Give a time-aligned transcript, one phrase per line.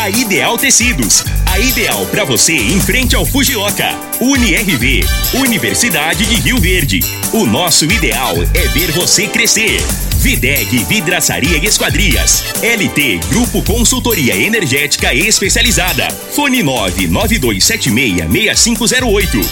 [0.00, 1.24] A Ideal Tecidos.
[1.44, 3.92] A ideal para você em frente ao Fujioka.
[4.20, 5.04] UniRV.
[5.34, 7.00] Universidade de Rio Verde.
[7.32, 9.82] O nosso ideal é ver você crescer.
[10.18, 12.44] Videg Vidraçaria e Esquadrias.
[12.62, 16.06] LT Grupo Consultoria Energética Especializada.
[16.30, 19.44] Fone 992766508.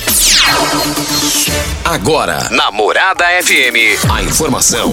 [1.84, 4.92] Agora, Namorada FM, a informação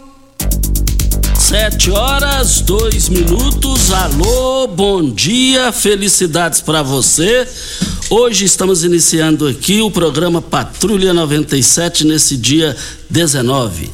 [1.51, 3.91] Sete horas, dois minutos.
[3.91, 7.45] Alô, bom dia, felicidades para você.
[8.09, 12.73] Hoje estamos iniciando aqui o programa Patrulha 97 nesse dia
[13.09, 13.91] 19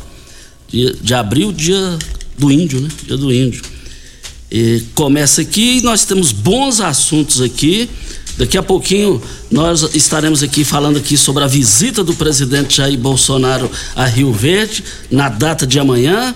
[0.67, 1.97] de, abril, dia
[2.37, 2.89] do índio, né?
[3.07, 3.63] Dia do índio.
[4.51, 7.89] E começa aqui, nós temos bons assuntos aqui.
[8.37, 9.19] Daqui a pouquinho
[9.49, 14.83] nós estaremos aqui falando aqui sobre a visita do presidente Jair Bolsonaro a Rio Verde
[15.09, 16.35] na data de amanhã.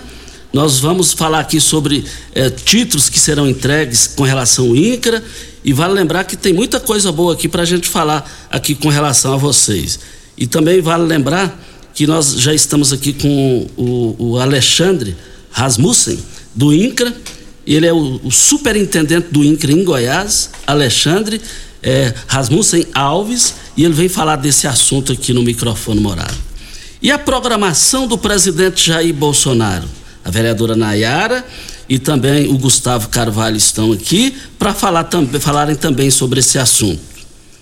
[0.52, 2.04] Nós vamos falar aqui sobre
[2.34, 5.24] eh, títulos que serão entregues com relação ao INCRA
[5.64, 8.90] e vale lembrar que tem muita coisa boa aqui para a gente falar aqui com
[8.90, 9.98] relação a vocês.
[10.36, 11.58] E também vale lembrar
[11.94, 15.16] que nós já estamos aqui com o, o Alexandre
[15.50, 16.18] Rasmussen,
[16.54, 17.14] do INCRA.
[17.66, 21.40] Ele é o, o superintendente do INCRA em Goiás, Alexandre
[21.82, 26.36] é, Rasmussen Alves, e ele vem falar desse assunto aqui no microfone morado.
[27.00, 30.01] E a programação do presidente Jair Bolsonaro?
[30.32, 31.44] Vereadora Nayara
[31.88, 37.12] e também o Gustavo Carvalho estão aqui para falar, tam, falarem também sobre esse assunto.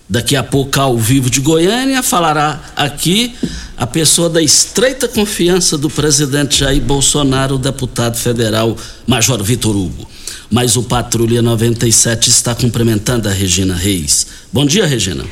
[0.09, 3.33] Daqui a pouco, ao vivo de Goiânia, falará aqui
[3.77, 8.77] a pessoa da estreita confiança do presidente Jair Bolsonaro, o deputado federal
[9.07, 10.09] Major Vitor Hugo.
[10.51, 14.27] Mas o Patrulha 97 está cumprimentando a Regina Reis.
[14.53, 15.25] Bom dia, Regina.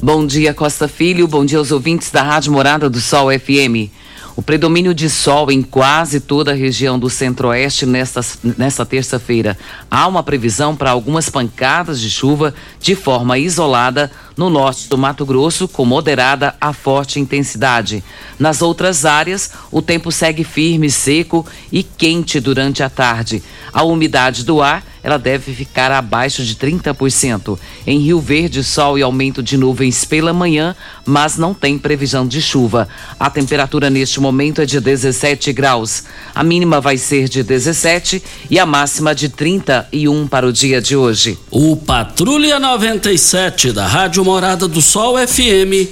[0.00, 1.26] Bom dia, Costa Filho.
[1.26, 3.90] Bom dia aos ouvintes da Rádio Morada do Sol FM.
[4.34, 8.20] O predomínio de sol em quase toda a região do centro-oeste nesta,
[8.56, 9.58] nesta terça-feira.
[9.90, 15.26] Há uma previsão para algumas pancadas de chuva de forma isolada no norte do Mato
[15.26, 18.02] Grosso, com moderada a forte intensidade.
[18.38, 23.42] Nas outras áreas, o tempo segue firme, seco e quente durante a tarde.
[23.70, 27.58] A umidade do ar ela deve ficar abaixo de 30%.
[27.86, 32.40] Em Rio Verde, sol e aumento de nuvens pela manhã, mas não tem previsão de
[32.40, 32.88] chuva.
[33.18, 36.04] A temperatura neste momento é de 17 graus.
[36.34, 40.96] A mínima vai ser de 17 e a máxima de 31 para o dia de
[40.96, 41.38] hoje.
[41.50, 45.88] O Patrulha 97 da Rádio Morada do Sol FM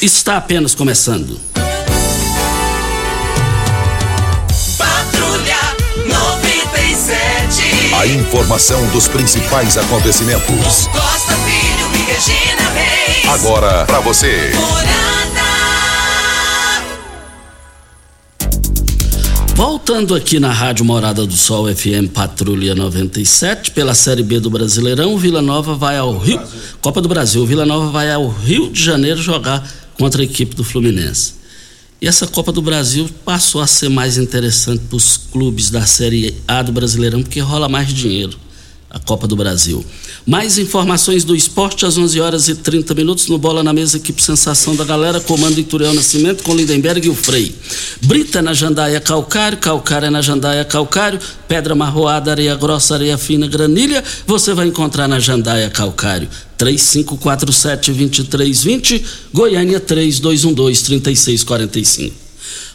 [0.00, 1.38] está apenas começando.
[8.04, 10.86] A informação dos principais acontecimentos.
[10.88, 13.26] Costa Filho e Regina Reis.
[13.30, 14.52] Agora para você.
[19.54, 25.16] Voltando aqui na Rádio Morada do Sol FM Patrulha 97, pela Série B do Brasileirão,
[25.16, 26.42] Vila Nova vai ao Rio.
[26.82, 29.66] Copa do Brasil, Vila Nova vai ao Rio de Janeiro jogar
[29.98, 31.36] contra a equipe do Fluminense.
[32.04, 36.36] E essa Copa do Brasil passou a ser mais interessante para os clubes da Série
[36.46, 38.38] A do Brasileirão, porque rola mais dinheiro
[38.94, 39.84] a Copa do Brasil.
[40.24, 44.22] Mais informações do esporte às 11 horas e 30 minutos no Bola na Mesa, equipe
[44.22, 47.52] Sensação da Galera, comando Ituriel Nascimento com Lindenberg e o Frei.
[48.02, 51.18] Brita na Jandaia Calcário, Calcário é na Jandaia Calcário,
[51.48, 56.28] Pedra Marroada, Areia Grossa, Areia Fina, Granilha, você vai encontrar na Jandaia Calcário.
[56.56, 59.02] 3547-2320,
[59.32, 62.12] Goiânia 3212-3645.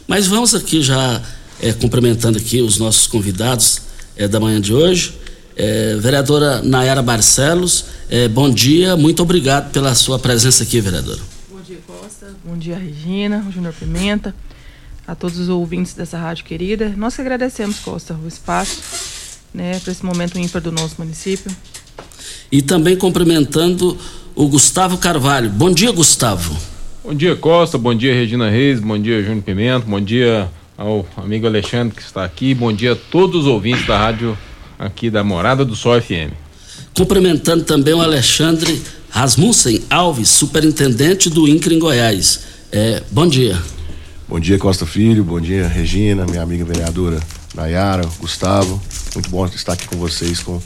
[0.06, 1.22] Mas vamos aqui já
[1.62, 3.80] é, cumprimentando aqui os nossos convidados
[4.16, 5.14] é, da manhã de hoje.
[5.56, 11.20] É, vereadora Nayara Barcelos, é, bom dia, muito obrigado pela sua presença aqui, vereadora.
[11.50, 12.34] Bom dia, Costa.
[12.44, 14.34] bom dia Regina, Júnior Pimenta,
[15.06, 16.94] a todos os ouvintes dessa rádio querida.
[16.96, 18.80] Nós que agradecemos, Costa, o espaço
[19.52, 21.50] né, para esse momento ímpar do nosso município.
[22.50, 23.98] E também cumprimentando
[24.34, 25.50] o Gustavo Carvalho.
[25.50, 26.56] Bom dia, Gustavo.
[27.04, 27.76] Bom dia, Costa.
[27.76, 28.80] Bom dia, Regina Reis.
[28.80, 29.86] Bom dia, Júnior Pimenta.
[29.86, 32.54] Bom dia ao amigo Alexandre que está aqui.
[32.54, 34.36] Bom dia a todos os ouvintes da rádio
[34.80, 36.32] aqui da Morada do Sol FM.
[36.94, 42.40] Cumprimentando também o Alexandre Rasmussen Alves, superintendente do INCRE em Goiás.
[42.72, 43.60] É, bom dia.
[44.26, 45.22] Bom dia, Costa Filho.
[45.22, 47.20] Bom dia, Regina, minha amiga vereadora
[47.54, 48.80] Nayara, Gustavo.
[49.14, 50.60] Muito bom estar aqui com vocês, com,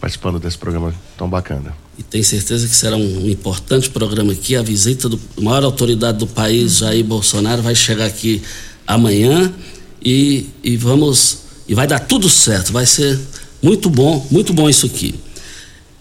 [0.00, 1.74] participando desse programa tão bacana.
[1.96, 4.56] E tenho certeza que será um importante programa aqui.
[4.56, 8.42] A visita do maior autoridade do país, Jair Bolsonaro, vai chegar aqui
[8.86, 9.52] amanhã
[10.04, 11.49] e, e vamos.
[11.70, 12.72] E vai dar tudo certo.
[12.72, 13.16] Vai ser
[13.62, 15.14] muito bom, muito bom isso aqui.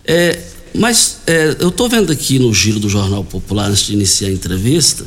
[0.04, 0.40] É,
[0.74, 4.32] mas é, eu estou vendo aqui no giro do Jornal Popular, antes de iniciar a
[4.32, 5.06] entrevista,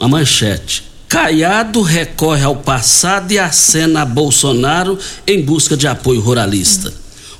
[0.00, 0.84] a manchete.
[1.06, 6.90] Caiado recorre ao passado e acena a Bolsonaro em busca de apoio ruralista.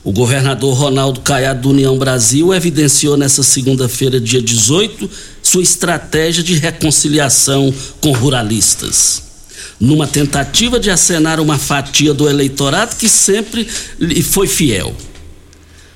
[0.05, 5.09] O governador Ronaldo Caiado do União Brasil evidenciou nesta segunda-feira, dia 18,
[5.43, 9.32] sua estratégia de reconciliação com ruralistas.
[9.81, 13.67] Numa tentativa de acenar uma fatia do eleitorado que sempre
[13.99, 14.95] lhe foi fiel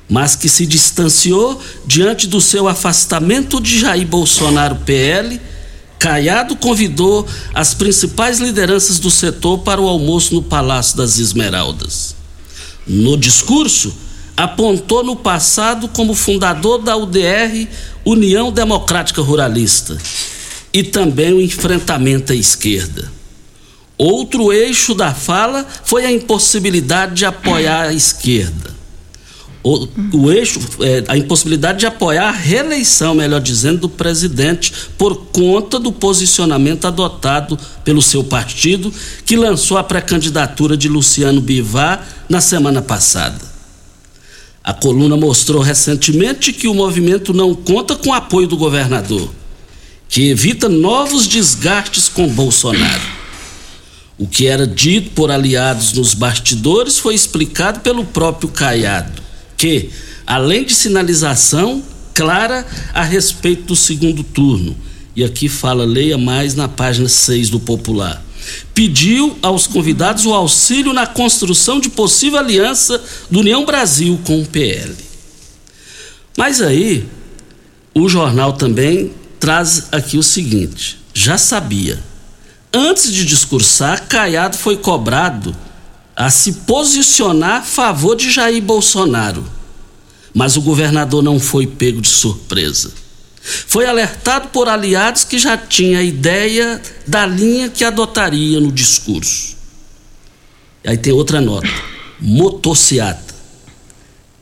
[0.09, 5.41] mas que se distanciou diante do seu afastamento de Jair Bolsonaro PL.
[5.99, 12.15] Caiado convidou as principais lideranças do setor para o almoço no Palácio das Esmeraldas.
[12.87, 13.93] No discurso,
[14.37, 17.67] apontou no passado como fundador da UDR,
[18.05, 19.97] União Democrática Ruralista,
[20.73, 23.16] e também o enfrentamento à esquerda.
[23.99, 28.77] Outro eixo da fala foi a impossibilidade de apoiar a esquerda
[29.67, 35.17] o, o eixo, é, a impossibilidade de apoiar a reeleição, melhor dizendo, do presidente por
[35.33, 38.93] conta do posicionamento adotado pelo seu partido,
[39.25, 43.45] que lançou a pré-candidatura de Luciano Bivar na semana passada.
[44.63, 49.29] A coluna mostrou recentemente que o movimento não conta com o apoio do governador,
[50.09, 53.16] que evita novos desgastes com Bolsonaro.
[54.19, 59.27] O que era dito por aliados nos bastidores foi explicado pelo próprio Caiado
[59.57, 59.91] que,
[60.27, 61.83] além de sinalização
[62.15, 64.77] clara a respeito do segundo turno,
[65.15, 68.23] e aqui fala, leia mais na página 6 do Popular,
[68.75, 74.47] pediu aos convidados o auxílio na construção de possível aliança do União Brasil com o
[74.47, 74.95] PL.
[76.37, 77.07] Mas aí,
[77.95, 81.99] o jornal também traz aqui o seguinte: já sabia.
[82.79, 85.57] Antes de discursar, Caiado foi cobrado
[86.15, 89.51] a se posicionar a favor de Jair Bolsonaro.
[90.35, 92.93] Mas o governador não foi pego de surpresa.
[93.41, 99.57] Foi alertado por aliados que já tinha a ideia da linha que adotaria no discurso.
[100.85, 101.71] Aí tem outra nota:
[102.21, 103.35] motociata.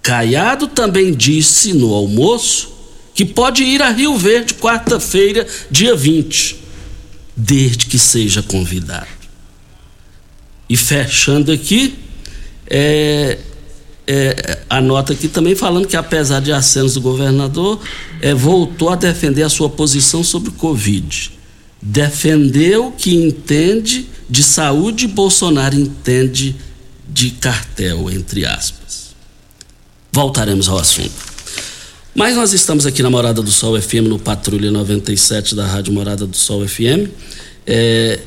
[0.02, 2.74] Caiado também disse no almoço
[3.14, 6.63] que pode ir a Rio Verde quarta-feira, dia 20,
[7.36, 9.06] desde que seja convidado.
[10.68, 11.98] E fechando aqui,
[12.66, 13.38] é,
[14.06, 17.80] é, a nota aqui também falando que, apesar de acenos do governador,
[18.20, 21.32] é, voltou a defender a sua posição sobre o Covid.
[21.80, 26.56] Defendeu que entende de saúde, Bolsonaro entende
[27.08, 29.14] de cartel, entre aspas.
[30.10, 31.33] Voltaremos ao assunto.
[32.14, 36.24] Mas nós estamos aqui na Morada do Sol FM, no Patrulha 97 da Rádio Morada
[36.24, 37.10] do Sol FM.
[37.66, 38.20] É,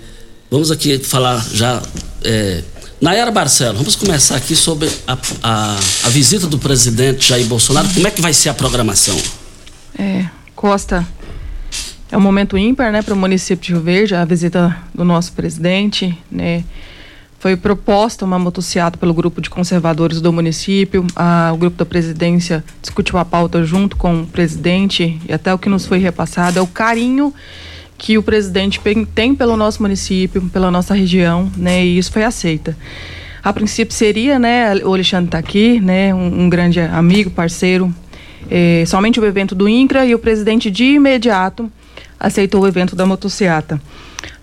[0.52, 1.82] vamos aqui falar já
[2.22, 2.64] é,
[3.00, 7.88] Nayara Barcelo, vamos começar aqui sobre a, a, a, visita do presidente Jair Bolsonaro.
[7.94, 9.18] Como é que vai ser a programação?
[9.98, 11.08] É, Costa,
[12.12, 15.32] é um momento ímpar, né, para o município de Rio Verde, a visita do nosso
[15.32, 16.66] presidente, né.
[17.40, 21.06] Foi proposta uma motociata pelo grupo de conservadores do município.
[21.16, 25.58] A, o grupo da presidência discutiu a pauta junto com o presidente e até o
[25.58, 27.34] que nos foi repassado é o carinho
[27.98, 28.80] que o presidente
[29.14, 31.84] tem pelo nosso município, pela nossa região, né?
[31.84, 32.78] E isso foi aceita.
[33.44, 34.76] A princípio seria, né?
[34.84, 36.14] O Alexandre está aqui, né?
[36.14, 37.94] Um, um, grande amigo, parceiro.
[38.50, 41.72] É, somente o evento do INCRA e o presidente de imediato
[42.20, 43.82] aceitou o evento da motociata.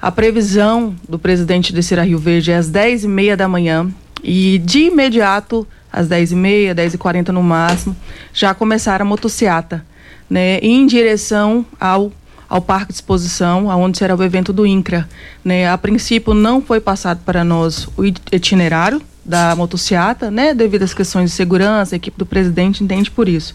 [0.00, 3.90] A previsão do presidente descer a Rio Verde é às 10h30 da manhã
[4.22, 7.96] e de imediato, às 10h30, 10h40 no máximo,
[8.32, 9.84] já começaram a motociata,
[10.28, 10.58] né?
[10.58, 12.12] Em direção ao
[12.48, 15.08] ao Parque de Exposição, aonde será o evento do INCRA.
[15.44, 15.68] Né?
[15.68, 20.54] A princípio não foi passado para nós o itinerário da motociata, né?
[20.54, 23.54] devido às questões de segurança, a equipe do presidente entende por isso.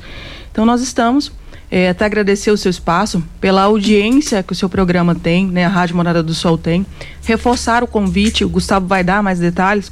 [0.52, 1.32] Então nós estamos
[1.72, 5.66] é, até agradecer o seu espaço pela audiência que o seu programa tem, né?
[5.66, 6.86] A Rádio Morada do Sol tem.
[7.24, 9.92] Reforçar o convite, o Gustavo vai dar mais detalhes,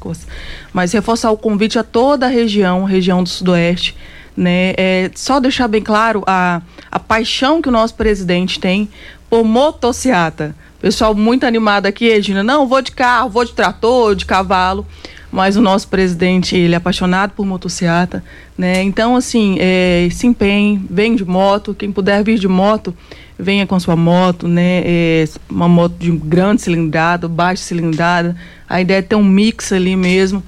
[0.74, 3.96] mas reforçar o convite a toda a região, região do Sudoeste,
[4.36, 4.74] né?
[4.76, 8.90] É, só deixar bem claro a, a paixão que o nosso presidente tem
[9.30, 10.56] por motociata.
[10.80, 12.44] Pessoal muito animado aqui, Regina.
[12.44, 14.86] Não, vou de carro, vou de trator, de cavalo
[15.32, 18.24] mas o nosso presidente ele é apaixonado por motocicleta,
[18.58, 18.82] né?
[18.84, 22.96] Então assim, é, se empenhe, vem de moto, quem puder vir de moto,
[23.38, 24.82] venha com sua moto, né?
[24.86, 28.36] É, uma moto de grande cilindrada, baixa cilindrada.
[28.68, 30.42] A ideia é ter um mix ali mesmo,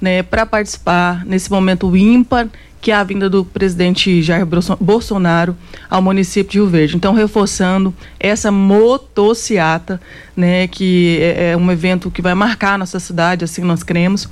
[0.00, 0.22] né?
[0.22, 2.48] Para participar nesse momento ímpar
[2.82, 4.44] que é a vinda do presidente Jair
[4.80, 5.56] Bolsonaro
[5.88, 6.96] ao município de Rio Verde.
[6.96, 10.00] Então, reforçando essa motociata,
[10.36, 14.28] né, que é, é um evento que vai marcar a nossa cidade, assim nós cremos,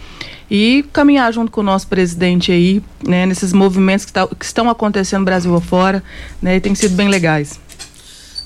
[0.51, 4.69] e caminhar junto com o nosso presidente aí, né, nesses movimentos que, tá, que estão
[4.69, 6.03] acontecendo no Brasil afora,
[6.43, 7.61] né, e tem sido bem legais.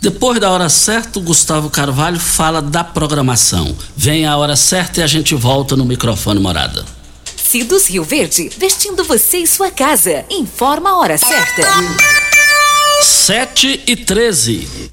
[0.03, 3.75] Depois da hora certa, o Gustavo Carvalho fala da programação.
[3.97, 6.85] Vem a hora certa e a gente volta no microfone morada.
[7.55, 10.25] Tecidos Rio Verde, vestindo você e sua casa.
[10.29, 11.63] Informa a hora certa.
[13.01, 14.93] 7 e 13.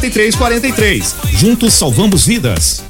[0.00, 1.14] 43 43.
[1.32, 2.82] Juntos salvamos vidas.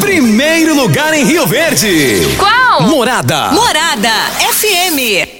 [0.00, 2.18] Primeiro lugar em Rio Verde.
[2.36, 2.82] Qual?
[2.82, 3.52] Morada.
[3.52, 4.10] Morada
[4.50, 5.39] FM.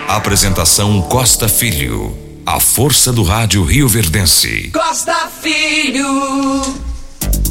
[0.15, 2.13] Apresentação Costa Filho.
[2.45, 4.69] A força do rádio Rio Verdense.
[4.73, 6.05] Costa Filho.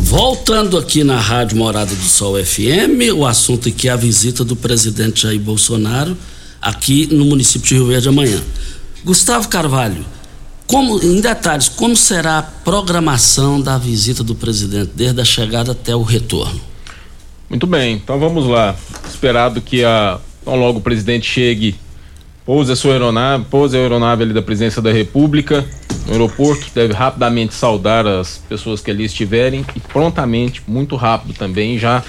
[0.00, 4.54] Voltando aqui na Rádio Morada do Sol FM, o assunto aqui é a visita do
[4.54, 6.14] presidente Jair Bolsonaro
[6.60, 8.42] aqui no município de Rio Verde amanhã.
[9.06, 10.04] Gustavo Carvalho,
[10.66, 15.96] como, em detalhes, como será a programação da visita do presidente desde a chegada até
[15.96, 16.60] o retorno?
[17.48, 18.76] Muito bem, então vamos lá.
[19.08, 21.74] Esperado que a, tão logo o presidente chegue,
[22.50, 25.64] pouse a sua aeronave, pouse a aeronave ali da presidência da República
[26.04, 31.78] no aeroporto, deve rapidamente saudar as pessoas que ali estiverem e prontamente, muito rápido também,
[31.78, 32.02] já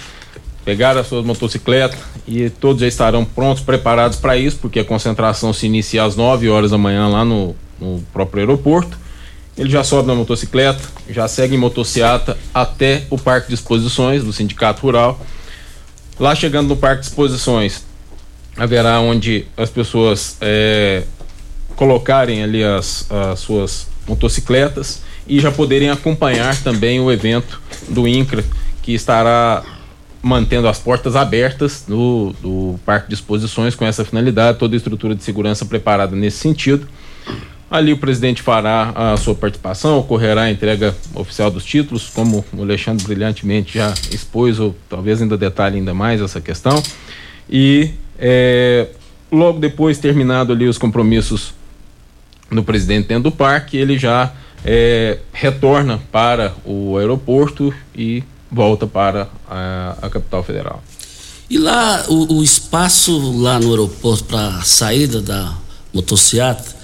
[0.66, 5.54] pegar as suas motocicletas e todos já estarão prontos, preparados para isso, porque a concentração
[5.54, 8.98] se inicia às 9 horas da manhã lá no, no próprio aeroporto.
[9.56, 14.34] Ele já sobe na motocicleta, já segue em motociata até o Parque de Exposições do
[14.34, 15.20] Sindicato Rural.
[16.20, 17.91] Lá chegando no Parque de Exposições,
[18.58, 21.04] haverá onde as pessoas é,
[21.76, 28.44] colocarem ali as, as suas motocicletas e já poderem acompanhar também o evento do INCRA,
[28.82, 29.64] que estará
[30.22, 35.16] mantendo as portas abertas do, do Parque de Exposições com essa finalidade, toda a estrutura
[35.16, 36.88] de segurança preparada nesse sentido.
[37.70, 42.62] Ali o presidente fará a sua participação, ocorrerá a entrega oficial dos títulos, como o
[42.62, 46.84] Alexandre brilhantemente já expôs, ou talvez ainda detalhe ainda mais essa questão.
[47.50, 48.88] E é,
[49.32, 51.54] logo depois, terminado ali os compromissos
[52.52, 54.32] do presidente dentro do parque, ele já
[54.64, 60.84] é, retorna para o aeroporto e volta para a, a capital federal.
[61.50, 65.58] E lá, o, o espaço lá no aeroporto para saída da
[65.92, 66.76] motocicleta,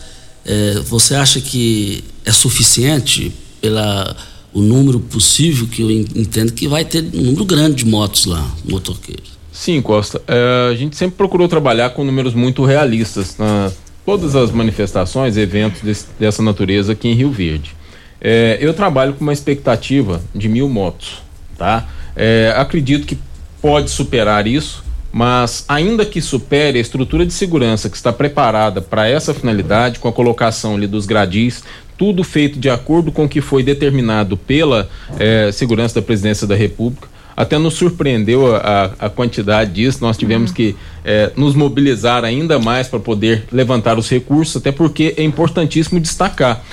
[0.44, 4.16] é, você acha que é suficiente pela
[4.54, 8.50] o número possível que eu entendo que vai ter um número grande de motos lá,
[8.66, 9.37] motoqueiros?
[9.58, 10.22] Sim, Costa.
[10.28, 13.72] É, a gente sempre procurou trabalhar com números muito realistas na
[14.06, 17.76] todas as manifestações, eventos desse, dessa natureza aqui em Rio Verde.
[18.22, 21.24] É, eu trabalho com uma expectativa de mil motos,
[21.58, 21.90] tá?
[22.16, 23.18] É, acredito que
[23.60, 29.10] pode superar isso, mas ainda que supere a estrutura de segurança que está preparada para
[29.10, 31.64] essa finalidade, com a colocação ali dos gradis,
[31.98, 36.56] tudo feito de acordo com o que foi determinado pela é, segurança da presidência da
[36.56, 37.17] República.
[37.38, 40.00] Até nos surpreendeu a, a quantidade disso.
[40.02, 40.56] Nós tivemos uhum.
[40.56, 46.00] que é, nos mobilizar ainda mais para poder levantar os recursos, até porque é importantíssimo
[46.00, 46.64] destacar.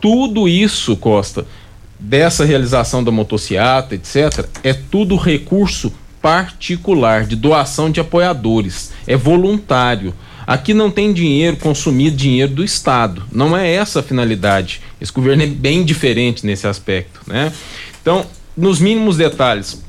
[0.00, 1.44] Tudo isso, Costa,
[1.98, 8.92] dessa realização da motociata, etc., é tudo recurso particular, de doação de apoiadores.
[9.06, 10.14] É voluntário.
[10.46, 13.24] Aqui não tem dinheiro, consumir dinheiro do Estado.
[13.32, 14.80] Não é essa a finalidade.
[15.00, 17.20] Esse governo é bem diferente nesse aspecto.
[17.26, 17.52] Né?
[18.00, 18.24] Então,
[18.56, 19.82] nos mínimos detalhes,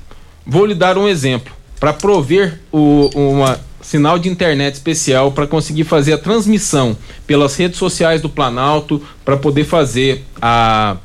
[0.46, 1.54] vou lhe dar um exemplo.
[1.80, 7.78] Para prover o, uma sinal de internet especial para conseguir fazer a transmissão pelas redes
[7.78, 10.98] sociais do Planalto, para poder fazer a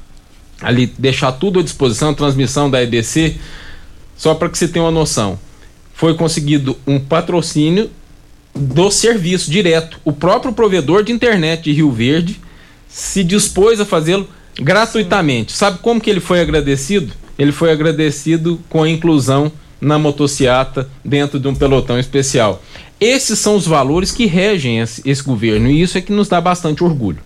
[0.60, 3.36] ali deixar tudo à disposição, transmissão da EBC,
[4.16, 5.38] só para que você tenha uma noção.
[5.94, 7.90] Foi conseguido um patrocínio
[8.54, 10.00] do serviço direto.
[10.04, 12.40] O próprio provedor de internet de Rio Verde
[12.88, 15.52] se dispôs a fazê-lo gratuitamente.
[15.52, 17.12] Sabe como que ele foi agradecido?
[17.38, 22.62] Ele foi agradecido com a inclusão na motociata dentro de um pelotão especial.
[23.00, 26.40] Esses são os valores que regem esse, esse governo e isso é que nos dá
[26.40, 27.20] bastante orgulho.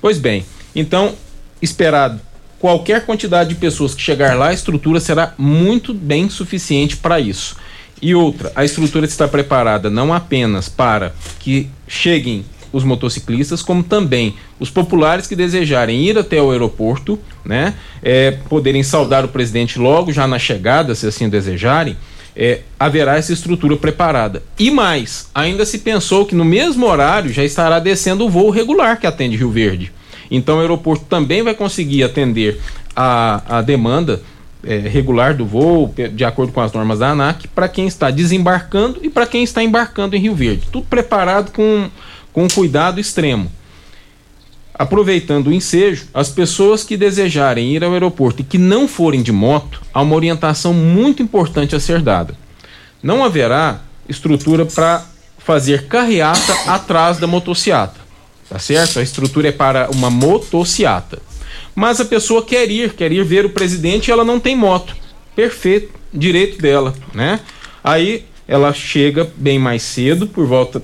[0.00, 1.14] Pois bem, então,
[1.60, 2.20] esperado
[2.58, 7.56] qualquer quantidade de pessoas que chegar lá, a estrutura será muito bem suficiente para isso.
[8.00, 14.34] E outra, a estrutura está preparada não apenas para que cheguem os motociclistas, como também
[14.58, 20.12] os populares que desejarem ir até o aeroporto, né, é, poderem saudar o presidente logo
[20.12, 21.96] já na chegada, se assim desejarem,
[22.36, 24.42] é, haverá essa estrutura preparada.
[24.58, 29.00] E mais, ainda se pensou que no mesmo horário já estará descendo o voo regular
[29.00, 29.92] que atende Rio Verde.
[30.30, 32.60] Então o aeroporto também vai conseguir atender
[32.94, 34.22] a, a demanda
[34.62, 39.00] é, regular do voo, de acordo com as normas da ANAC, para quem está desembarcando
[39.02, 40.68] e para quem está embarcando em Rio Verde.
[40.70, 41.88] Tudo preparado com,
[42.38, 43.50] com cuidado extremo.
[44.72, 49.32] Aproveitando o ensejo, as pessoas que desejarem ir ao aeroporto e que não forem de
[49.32, 52.36] moto, há uma orientação muito importante a ser dada.
[53.02, 55.04] Não haverá estrutura para
[55.36, 58.06] fazer carreata atrás da motociata
[58.48, 58.98] tá certo?
[58.98, 61.20] A estrutura é para uma motociata.
[61.74, 64.96] Mas a pessoa quer ir, quer ir ver o presidente e ela não tem moto.
[65.36, 67.40] Perfeito, direito dela, né?
[67.84, 70.82] Aí ela chega bem mais cedo, por volta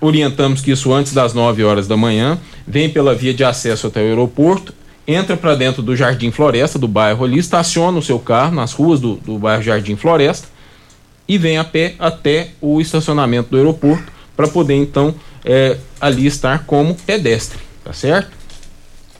[0.00, 4.00] orientamos que isso antes das 9 horas da manhã, vem pela via de acesso até
[4.00, 4.74] o aeroporto,
[5.06, 9.00] entra para dentro do Jardim Floresta, do bairro ali, estaciona o seu carro nas ruas
[9.00, 10.48] do, do bairro Jardim Floresta
[11.28, 15.14] e vem a pé até o estacionamento do aeroporto para poder então
[15.44, 18.30] é, ali estar como pedestre, tá certo?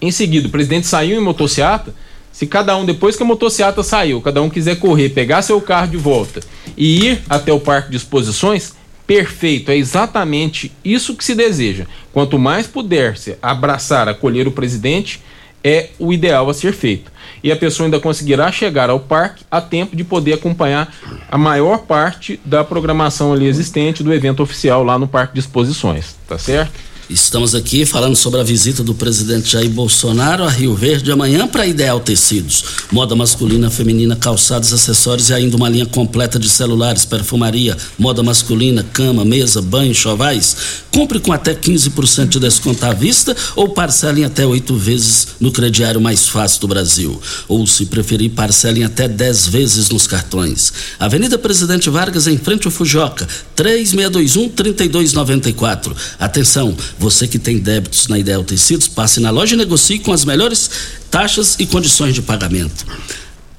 [0.00, 1.94] Em seguida, o presidente saiu em motociata.
[2.30, 5.88] Se cada um, depois que a motociata saiu, cada um quiser correr, pegar seu carro
[5.88, 6.40] de volta
[6.76, 8.74] e ir até o parque de exposições,
[9.06, 11.86] perfeito, é exatamente isso que se deseja.
[12.12, 15.22] Quanto mais puder se abraçar, acolher o presidente,
[15.62, 17.10] é o ideal a ser feito.
[17.42, 20.92] E a pessoa ainda conseguirá chegar ao parque a tempo de poder acompanhar
[21.28, 26.16] a maior parte da programação ali existente do evento oficial lá no Parque de Exposições,
[26.28, 26.72] tá certo?
[27.08, 31.64] Estamos aqui falando sobre a visita do presidente Jair Bolsonaro a Rio Verde amanhã para
[31.64, 32.64] Ideal Tecidos.
[32.90, 38.82] Moda masculina, feminina, calçados, acessórios e ainda uma linha completa de celulares, perfumaria, moda masculina,
[38.82, 40.56] cama, mesa, banho, chovais.
[40.90, 46.00] Compre com até 15% de desconto à vista ou parcelem até oito vezes no crediário
[46.00, 47.22] mais fácil do Brasil.
[47.46, 50.72] Ou, se preferir, parcelem até 10 vezes nos cartões.
[50.98, 55.94] Avenida Presidente Vargas, em frente ao Fujoca, 3621-3294.
[56.18, 56.74] Atenção!
[56.98, 60.70] Você que tem débitos na Ideal Tecidos, passe na loja e negocie com as melhores
[61.10, 62.86] taxas e condições de pagamento.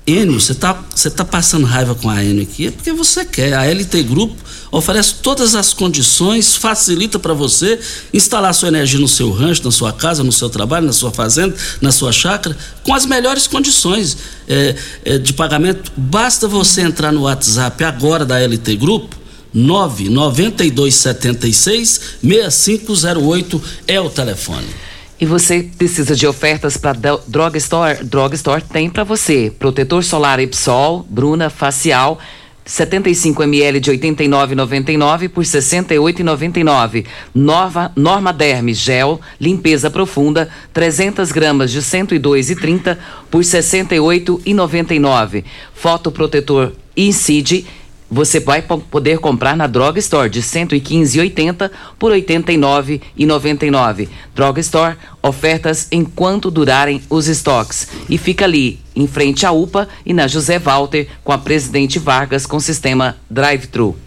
[0.08, 3.54] Enio, você está tá passando raiva com a Enio aqui, é porque você quer.
[3.54, 4.36] A LT Grupo
[4.72, 7.78] oferece todas as condições, facilita para você
[8.14, 11.54] instalar sua energia no seu rancho, na sua casa, no seu trabalho, na sua fazenda,
[11.82, 15.92] na sua chácara, com as melhores condições é, é, de pagamento.
[15.98, 19.17] Basta você entrar no WhatsApp agora da LT Grupo
[19.54, 24.68] 99276 6508 é o telefone.
[25.20, 26.94] E você precisa de ofertas para
[27.28, 28.04] Drugstore?
[28.04, 29.52] Drugstore tem para você.
[29.58, 32.20] Protetor solar Epsol, Bruna Facial,
[32.68, 37.06] 75 ml de 89,99 por 68,99.
[37.34, 42.98] Nova Norma Derme Gel Limpeza Profunda 300 gramas de 102,30
[43.32, 45.44] por 68,99.
[45.74, 47.66] Fotoprotetor Incide
[48.10, 54.10] você vai poder comprar na Drog Store de 115,80 por 89,99.
[54.34, 57.88] Drog Store, ofertas enquanto durarem os estoques.
[58.10, 62.46] E fica ali, em frente à UPA e na José Walter, com a Presidente Vargas
[62.46, 64.07] com sistema drive-thru.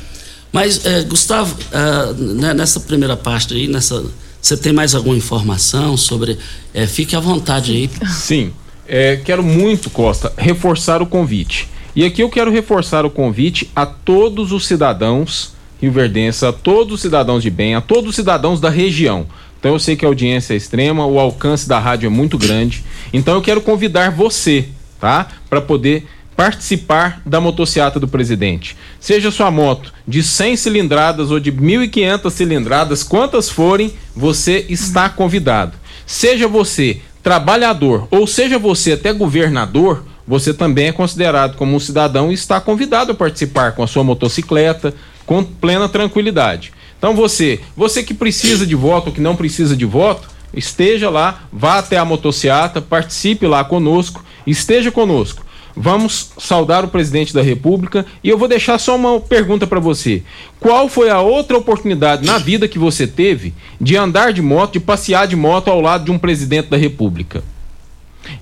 [0.51, 4.03] Mas, é, Gustavo, é, nessa primeira parte aí, nessa,
[4.41, 6.37] você tem mais alguma informação sobre.
[6.73, 7.89] É, fique à vontade aí.
[8.09, 8.51] Sim.
[8.87, 11.69] É, quero muito, Costa, reforçar o convite.
[11.95, 17.01] E aqui eu quero reforçar o convite a todos os cidadãos rioverdenses, a todos os
[17.01, 19.25] cidadãos de bem, a todos os cidadãos da região.
[19.59, 22.83] Então eu sei que a audiência é extrema, o alcance da rádio é muito grande.
[23.13, 24.67] Então eu quero convidar você,
[24.99, 25.27] tá?
[25.49, 28.75] Para poder participar da motociata do presidente.
[28.99, 35.73] Seja sua moto de 100 cilindradas ou de 1.500 cilindradas, quantas forem, você está convidado.
[36.05, 42.31] Seja você trabalhador ou seja você até governador, você também é considerado como um cidadão
[42.31, 44.93] e está convidado a participar com a sua motocicleta
[45.25, 46.73] com plena tranquilidade.
[46.97, 51.43] Então você, você que precisa de voto ou que não precisa de voto, esteja lá,
[51.51, 55.45] vá até a motociata, participe lá conosco, esteja conosco.
[55.75, 60.23] Vamos saudar o presidente da República e eu vou deixar só uma pergunta para você.
[60.59, 64.79] Qual foi a outra oportunidade na vida que você teve de andar de moto, de
[64.79, 67.43] passear de moto ao lado de um presidente da República?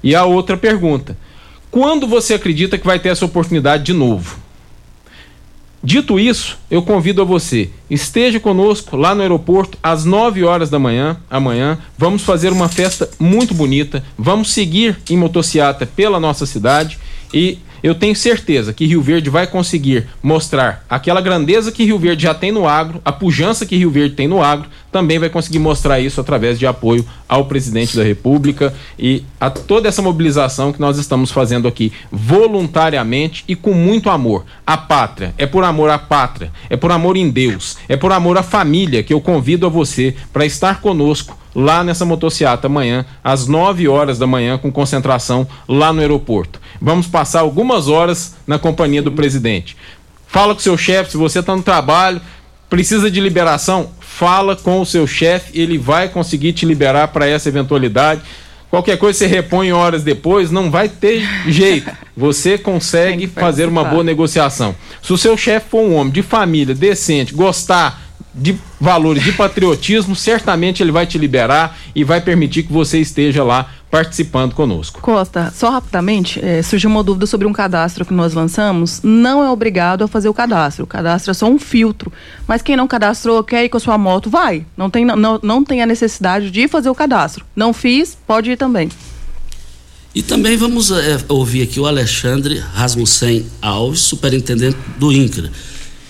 [0.04, 1.18] E a outra pergunta:
[1.70, 4.38] quando você acredita que vai ter essa oportunidade de novo?
[5.82, 10.78] Dito isso, eu convido a você, esteja conosco lá no aeroporto às 9 horas da
[10.78, 11.78] manhã, amanhã.
[11.98, 14.04] Vamos fazer uma festa muito bonita.
[14.18, 17.00] Vamos seguir em motociata pela nossa cidade
[17.34, 22.24] e eu tenho certeza que Rio Verde vai conseguir mostrar aquela grandeza que Rio Verde
[22.24, 25.60] já tem no agro, a pujança que Rio Verde tem no agro, também vai conseguir
[25.60, 30.80] mostrar isso através de apoio ao presidente da República e a toda essa mobilização que
[30.80, 34.46] nós estamos fazendo aqui voluntariamente e com muito amor.
[34.66, 38.38] A pátria é por amor à pátria, é por amor em Deus, é por amor
[38.38, 43.48] à família que eu convido a você para estar conosco lá nessa motociata amanhã, às
[43.48, 46.62] 9 horas da manhã, com concentração lá no aeroporto.
[46.82, 49.76] Vamos passar algumas horas na companhia do presidente.
[50.28, 52.22] Fala com seu chefe, se você está no trabalho,
[52.70, 57.50] precisa de liberação, fala com o seu chefe, ele vai conseguir te liberar para essa
[57.50, 58.22] eventualidade.
[58.70, 61.90] Qualquer coisa você repõe horas depois, não vai ter jeito.
[62.16, 64.76] Você consegue fazer uma boa negociação.
[65.02, 70.16] Se o seu chefe for um homem de família, decente, gostar de valores de patriotismo,
[70.16, 75.02] certamente ele vai te liberar e vai permitir que você esteja lá participando conosco.
[75.02, 79.02] Costa, só rapidamente, é, surgiu uma dúvida sobre um cadastro que nós lançamos.
[79.04, 80.84] Não é obrigado a fazer o cadastro.
[80.84, 82.12] O cadastro é só um filtro.
[82.48, 84.66] Mas quem não cadastrou, quer ir com a sua moto, vai.
[84.78, 87.46] Não tem, não, não tem a necessidade de fazer o cadastro.
[87.56, 88.90] Não fiz, pode ir também.
[90.14, 95.52] E também vamos é, ouvir aqui o Alexandre Rasmussen Alves, superintendente do INCRA.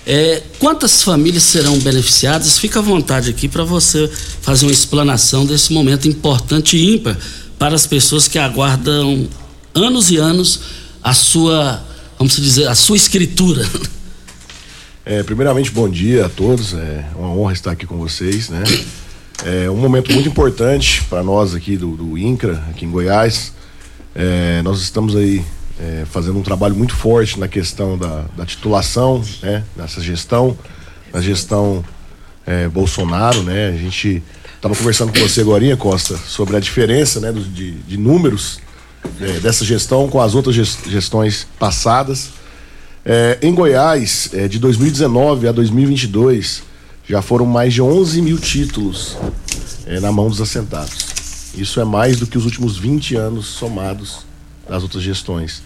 [0.06, 2.58] É, quantas famílias serão beneficiadas?
[2.58, 4.10] Fica à vontade aqui para você
[4.42, 7.18] fazer uma explanação desse momento importante e ímpar
[7.60, 9.28] para as pessoas que aguardam
[9.76, 10.62] anos e anos
[11.04, 11.84] a sua,
[12.17, 13.67] vamos dizer, a sua escritura.
[15.06, 16.74] É, primeiramente, bom dia a todos.
[16.74, 18.63] É uma honra estar aqui com vocês, né?
[19.43, 23.54] É um momento muito importante para nós aqui do, do, INCRA, aqui em Goiás.
[24.13, 25.43] É, nós estamos aí
[25.80, 29.63] é, fazendo um trabalho muito forte na questão da, da titulação, né?
[29.76, 30.58] Nessa gestão,
[31.13, 31.84] na gestão
[32.45, 33.69] é, Bolsonaro, né?
[33.69, 34.22] A gente
[34.60, 37.32] estava conversando com você agora, Costa, sobre a diferença, né?
[37.32, 38.60] De, de números
[39.22, 42.32] é, dessa gestão com as outras gestões passadas.
[43.06, 46.63] É, em Goiás, é, de 2019 a 2022,
[47.08, 49.17] já foram mais de 11 mil títulos
[49.86, 51.54] é, na mão dos assentados.
[51.56, 54.26] Isso é mais do que os últimos 20 anos somados
[54.67, 55.63] das outras gestões.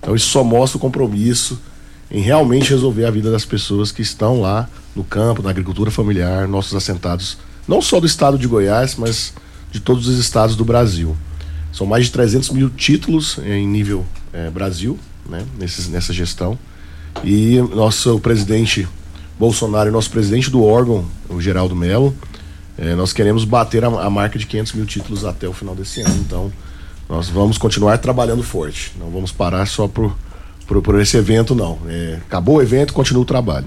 [0.00, 1.60] Então, isso só mostra o compromisso
[2.08, 6.46] em realmente resolver a vida das pessoas que estão lá no campo, na agricultura familiar,
[6.46, 7.36] nossos assentados,
[7.68, 9.34] não só do estado de Goiás, mas
[9.70, 11.14] de todos os estados do Brasil.
[11.72, 15.44] São mais de 300 mil títulos em nível é, Brasil, né,
[15.90, 16.58] nessa gestão.
[17.22, 18.88] E nosso presidente
[19.38, 22.14] Bolsonaro nosso presidente do órgão, o Geraldo Melo,
[22.76, 26.00] é, nós queremos bater a, a, marca de 500 mil títulos até o final desse
[26.00, 26.16] ano.
[26.16, 26.52] Então,
[27.08, 28.92] nós vamos continuar trabalhando forte.
[28.98, 30.16] Não vamos parar só por,
[30.66, 31.78] por, por esse evento, não.
[31.86, 33.66] É, acabou o evento, continua o trabalho.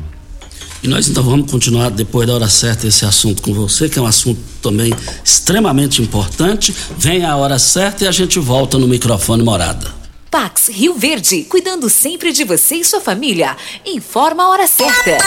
[0.84, 4.02] E nós então vamos continuar depois da hora certa esse assunto com você, que é
[4.02, 4.94] um assunto também
[5.24, 6.74] extremamente importante.
[6.98, 10.02] Vem a hora certa e a gente volta no microfone morada.
[10.32, 13.56] Pax Rio Verde, cuidando sempre de você e sua família.
[13.86, 15.18] Informa a hora certa.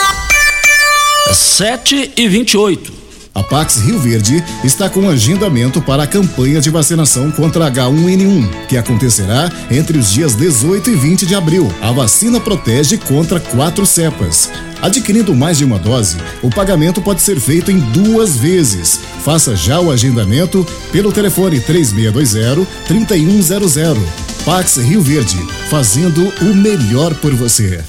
[1.31, 2.93] 7 e 28
[3.33, 8.77] A Pax Rio Verde está com agendamento para a campanha de vacinação contra H1N1, que
[8.77, 11.71] acontecerá entre os dias 18 e 20 de abril.
[11.81, 14.49] A vacina protege contra quatro cepas.
[14.85, 18.99] Adquirindo mais de uma dose, o pagamento pode ser feito em duas vezes.
[19.23, 23.97] Faça já o agendamento pelo telefone 3620-3100.
[24.45, 27.83] Pax Rio Verde, fazendo o melhor por você.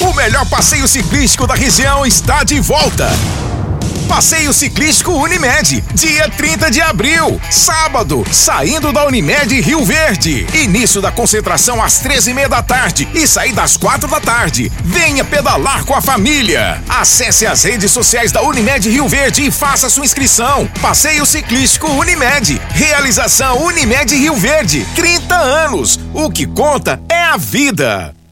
[0.00, 3.10] O melhor passeio ciclístico da região está de volta.
[4.10, 10.44] Passeio Ciclístico Unimed, dia 30 de abril, sábado, saindo da Unimed Rio Verde.
[10.52, 14.70] Início da concentração às 13 e meia da tarde e sair das quatro da tarde.
[14.84, 16.82] Venha pedalar com a família.
[16.88, 20.66] Acesse as redes sociais da Unimed Rio Verde e faça sua inscrição.
[20.82, 22.60] Passeio Ciclístico Unimed.
[22.70, 24.84] Realização Unimed Rio Verde.
[24.96, 26.00] 30 anos.
[26.12, 28.19] O que conta é a vida.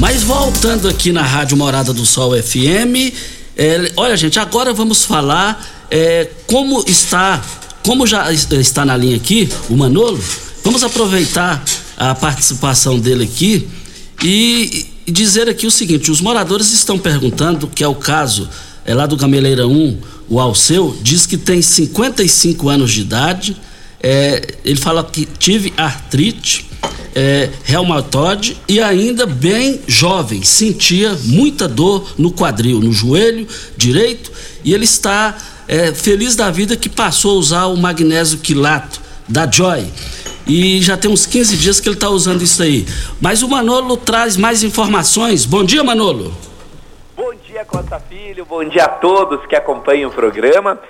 [0.00, 3.12] Mas voltando aqui na Rádio Morada do Sol FM,
[3.54, 7.38] é, olha gente, agora vamos falar é, como está,
[7.84, 10.18] como já está na linha aqui o Manolo.
[10.64, 11.62] Vamos aproveitar
[11.98, 13.68] a participação dele aqui
[14.24, 18.48] e, e dizer aqui o seguinte: os moradores estão perguntando, que é o caso
[18.86, 19.98] é lá do Gameleira 1,
[20.30, 23.54] o Alceu, diz que tem 55 anos de idade,
[24.02, 26.69] É, ele fala que tive artrite,
[27.14, 33.46] é, reumatoide e ainda bem jovem, sentia muita dor no quadril, no joelho
[33.76, 34.30] direito
[34.64, 39.48] e ele está é, feliz da vida que passou a usar o magnésio quilato da
[39.48, 39.86] Joy.
[40.46, 42.84] E já tem uns 15 dias que ele está usando isso aí.
[43.20, 45.44] Mas o Manolo traz mais informações.
[45.44, 46.34] Bom dia, Manolo.
[47.16, 48.44] Bom dia, Costa Filho.
[48.44, 50.80] Bom dia a todos que acompanham o programa.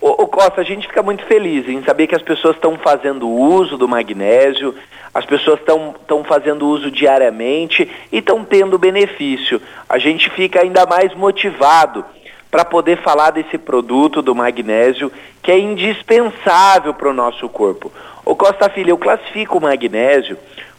[0.00, 3.28] Ô, ô Costa, a gente fica muito feliz em saber que as pessoas estão fazendo
[3.28, 4.74] uso do magnésio,
[5.12, 9.60] as pessoas estão fazendo uso diariamente e estão tendo benefício.
[9.88, 12.04] A gente fica ainda mais motivado
[12.50, 17.92] para poder falar desse produto do magnésio que é indispensável para o nosso corpo.
[18.24, 20.38] O Costa Filho, eu classifico o magnésio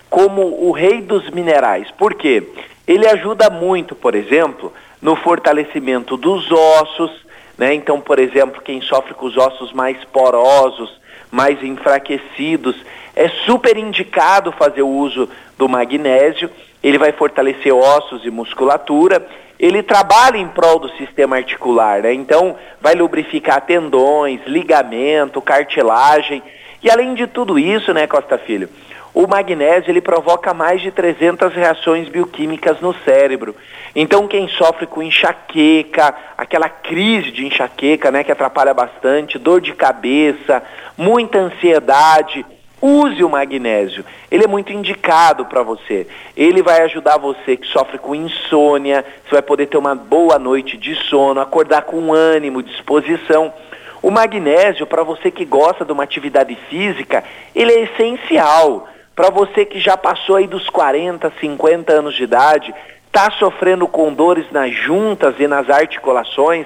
[0.09, 1.91] como o rei dos minerais.
[1.91, 2.47] Por quê?
[2.87, 7.11] Ele ajuda muito, por exemplo, no fortalecimento dos ossos,
[7.59, 7.75] né?
[7.75, 10.89] Então, por exemplo, quem sofre com os ossos mais porosos,
[11.29, 12.75] mais enfraquecidos,
[13.15, 16.49] é super indicado fazer o uso do magnésio.
[16.81, 19.27] Ele vai fortalecer ossos e musculatura
[19.59, 22.13] ele trabalha em prol do sistema articular, né?
[22.13, 26.41] Então, vai lubrificar tendões, ligamento, cartilagem.
[26.81, 28.69] E além de tudo isso, né, Costa Filho,
[29.13, 33.55] o magnésio ele provoca mais de 300 reações bioquímicas no cérebro.
[33.95, 39.73] Então, quem sofre com enxaqueca, aquela crise de enxaqueca, né, que atrapalha bastante, dor de
[39.73, 40.63] cabeça,
[40.97, 42.45] muita ansiedade,
[42.81, 44.05] Use o magnésio.
[44.31, 46.07] Ele é muito indicado para você.
[46.35, 50.77] Ele vai ajudar você que sofre com insônia, você vai poder ter uma boa noite
[50.77, 53.53] de sono, acordar com ânimo, disposição.
[54.01, 58.87] O magnésio, para você que gosta de uma atividade física, ele é essencial.
[59.19, 62.73] Para você que já passou aí dos 40, 50 anos de idade,
[63.05, 66.65] está sofrendo com dores nas juntas e nas articulações,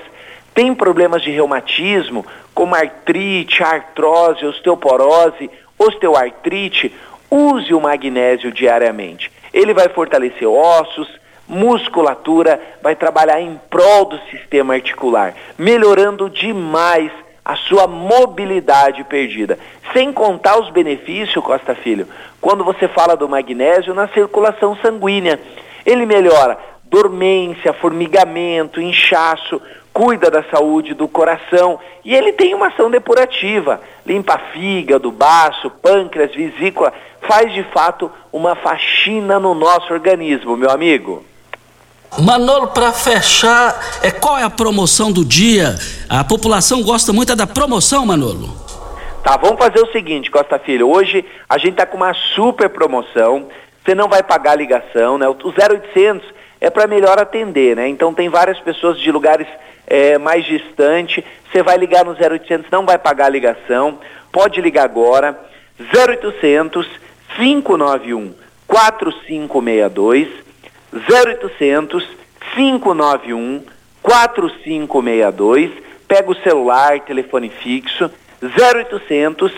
[0.53, 6.93] tem problemas de reumatismo, como artrite, artrose, osteoporose, osteoartrite,
[7.27, 9.31] use o magnésio diariamente.
[9.51, 11.07] Ele vai fortalecer ossos,
[11.47, 17.11] musculatura, vai trabalhar em prol do sistema articular, melhorando demais
[17.43, 19.59] a sua mobilidade perdida.
[19.91, 22.07] Sem contar os benefícios, Costa Filho,
[22.39, 25.39] quando você fala do magnésio na circulação sanguínea.
[25.85, 29.59] Ele melhora dormência, formigamento, inchaço,
[29.91, 36.33] cuida da saúde do coração e ele tem uma ação depurativa, limpa fígado, baço, pâncreas,
[36.33, 41.23] vesícula, faz de fato uma faxina no nosso organismo, meu amigo.
[42.19, 45.75] Manolo, para fechar, é qual é a promoção do dia?
[46.07, 48.55] A população gosta muito é da promoção, Manolo.
[49.23, 50.89] Tá, vamos fazer o seguinte, Costa Filho.
[50.89, 53.47] Hoje a gente tá com uma super promoção.
[53.83, 55.27] Você não vai pagar a ligação, né?
[55.27, 56.23] O 0800
[56.61, 57.87] é para melhor atender, né?
[57.87, 59.47] Então tem várias pessoas de lugares
[59.87, 63.97] é, mais distante, você vai ligar no 0800, não vai pagar a ligação,
[64.31, 65.37] pode ligar agora,
[65.79, 66.87] 0800
[67.35, 68.33] 591
[68.67, 70.42] 4562,
[70.93, 72.07] 0800
[72.55, 73.63] 591
[74.01, 75.71] 4562,
[76.07, 79.51] pega o celular, telefone fixo, 0800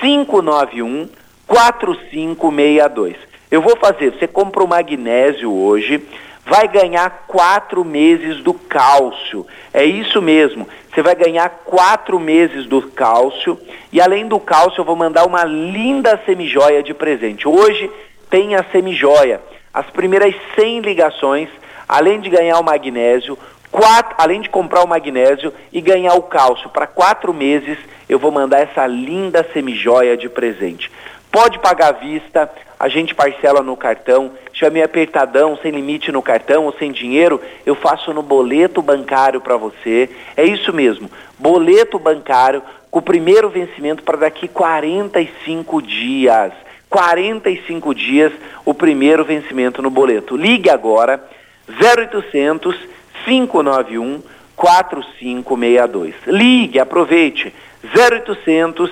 [0.00, 1.08] 591
[1.46, 3.16] 4562.
[3.50, 6.02] Eu vou fazer, você compra o magnésio hoje,
[6.44, 9.46] vai ganhar quatro meses do cálcio.
[9.72, 10.68] É isso mesmo.
[10.92, 13.58] Você vai ganhar quatro meses do cálcio
[13.92, 17.46] e além do cálcio eu vou mandar uma linda semijoia de presente.
[17.46, 17.90] Hoje
[18.28, 19.40] tem a semijoia.
[19.72, 21.48] As primeiras 100 ligações,
[21.88, 23.38] além de ganhar o magnésio,
[23.70, 27.78] quatro, além de comprar o magnésio e ganhar o cálcio para quatro meses,
[28.08, 30.92] eu vou mandar essa linda semijoia de presente.
[31.30, 34.32] Pode pagar à vista, a gente parcela no cartão.
[34.70, 39.56] Meio apertadão, sem limite no cartão ou sem dinheiro, eu faço no boleto bancário para
[39.56, 40.08] você.
[40.36, 46.52] É isso mesmo, boleto bancário com o primeiro vencimento para daqui 45 dias.
[46.92, 48.30] 45 dias
[48.66, 50.36] o primeiro vencimento no boleto.
[50.36, 51.24] Ligue agora
[51.66, 52.76] 0800
[53.24, 54.22] 591
[54.54, 56.14] 4562.
[56.26, 58.90] Ligue, aproveite 0800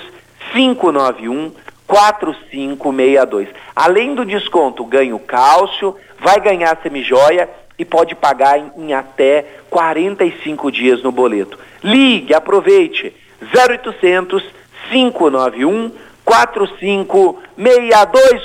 [0.55, 1.53] 591
[1.87, 3.49] 4562.
[3.77, 8.95] Além do desconto, ganha o cálcio, vai ganhar a semijoia e pode pagar em, em
[8.95, 11.59] até 45 dias no boleto.
[11.85, 13.13] Ligue, aproveite.
[13.55, 14.43] 0800
[14.91, 15.91] 591
[16.25, 17.50] 4562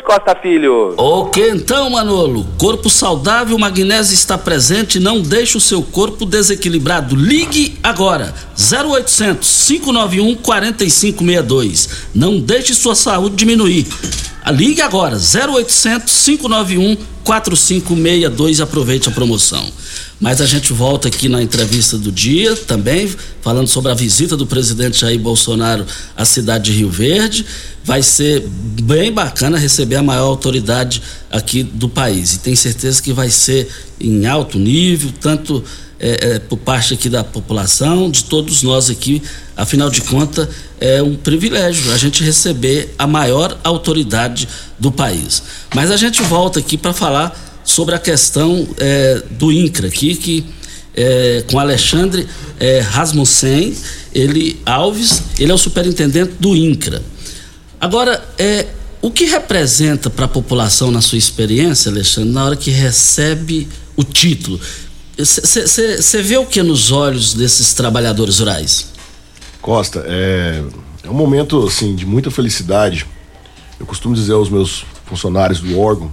[0.04, 0.94] Costa Filho.
[0.98, 2.46] Ok, então, Manolo.
[2.58, 5.00] Corpo saudável, magnésio está presente.
[5.00, 7.16] Não deixe o seu corpo desequilibrado.
[7.16, 8.34] Ligue agora.
[8.58, 11.90] 0800 591 4562.
[12.14, 13.88] Não deixe sua saúde diminuir.
[14.52, 19.66] Ligue agora, 0800 591 4562 aproveite a promoção.
[20.20, 23.12] Mas a gente volta aqui na entrevista do dia também,
[23.42, 25.86] falando sobre a visita do presidente Jair Bolsonaro
[26.16, 27.46] à cidade de Rio Verde.
[27.84, 28.42] Vai ser
[28.84, 31.02] bem bacana receber a maior autoridade
[31.32, 32.34] aqui do país.
[32.34, 33.68] E tenho certeza que vai ser
[34.00, 35.64] em alto nível, tanto
[36.00, 39.22] é, é, por parte aqui da população, de todos nós aqui.
[39.56, 40.48] Afinal de contas,
[40.80, 44.48] é um privilégio a gente receber a maior autoridade
[44.78, 45.42] do país.
[45.74, 50.46] Mas a gente volta aqui para falar sobre a questão é, do INCRA aqui, que
[50.96, 52.28] é, com Alexandre
[52.60, 53.76] é, Rasmussen,
[54.14, 57.02] ele Alves, ele é o superintendente do INCRA.
[57.80, 58.68] Agora, é,
[59.06, 64.04] o que representa para a população, na sua experiência, Alexandre, na hora que recebe o
[64.04, 64.60] título?
[65.16, 68.92] Você vê o que nos olhos desses trabalhadores rurais?
[69.62, 70.64] Costa, é,
[71.04, 73.06] é um momento assim de muita felicidade.
[73.80, 76.12] Eu costumo dizer aos meus funcionários do órgão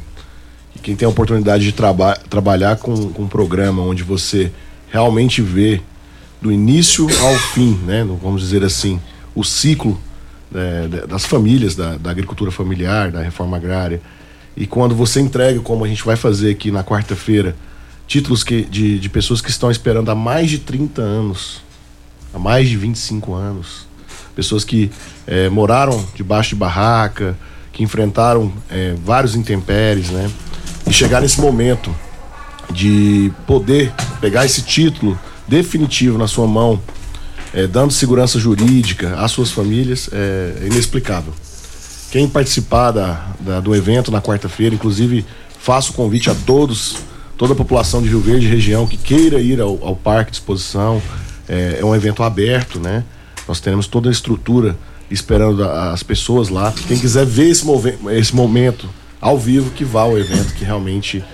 [0.75, 4.53] que quem tem a oportunidade de traba trabalhar com, com um programa onde você
[4.91, 5.81] realmente vê
[6.43, 9.01] do início ao fim, né, vamos dizer assim,
[9.35, 9.99] o ciclo
[10.55, 14.01] é, das famílias, da, da agricultura familiar, da reforma agrária,
[14.57, 17.57] e quando você entrega, como a gente vai fazer aqui na quarta-feira,
[18.07, 21.63] títulos que, de, de pessoas que estão esperando há mais de 30 anos,
[22.35, 23.87] há mais de 25 anos.
[24.35, 24.91] Pessoas que
[25.27, 27.37] é, moraram debaixo de barraca,
[27.73, 30.31] que enfrentaram é, vários intempéries, né?
[30.87, 31.95] E chegar nesse momento
[32.71, 36.81] de poder pegar esse título definitivo na sua mão,
[37.55, 41.33] é, dando segurança jurídica às suas famílias, é inexplicável.
[42.11, 45.25] Quem participar da, da do evento na quarta-feira, inclusive
[45.59, 46.97] faço o convite a todos
[47.43, 51.03] toda a população de Rio Verde região que queira ir ao, ao parque de exposição.
[51.49, 53.03] É, é, um evento aberto, né?
[53.49, 54.77] Nós teremos toda a estrutura
[55.11, 56.73] esperando as pessoas lá.
[56.87, 57.65] Quem quiser ver esse,
[58.13, 58.89] esse momento
[59.21, 61.25] ao vivo, que vá ao evento, que realmente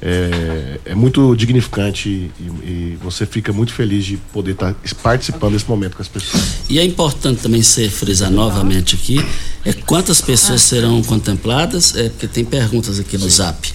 [0.00, 5.68] é, é muito dignificante e, e, você fica muito feliz de poder estar participando desse
[5.68, 6.58] momento com as pessoas.
[6.68, 9.24] E é importante também ser frisar novamente aqui
[9.64, 13.72] é quantas pessoas serão contempladas, é porque tem perguntas aqui no Zap.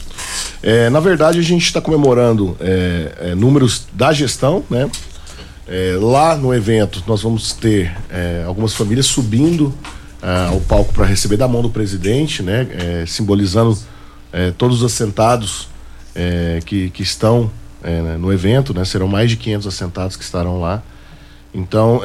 [0.62, 4.90] É, na verdade, a gente está comemorando é, é, números da gestão, né?
[5.68, 9.74] É, lá no evento, nós vamos ter é, algumas famílias subindo
[10.22, 12.68] é, ao palco para receber da mão do presidente, né?
[13.08, 13.78] simbolizando
[14.58, 15.68] todos os assentados
[16.66, 17.52] que, que estão
[18.20, 18.86] no evento, né?
[18.86, 20.84] Serão mais de 500 assentados que estarão lá.
[21.54, 22.02] Então,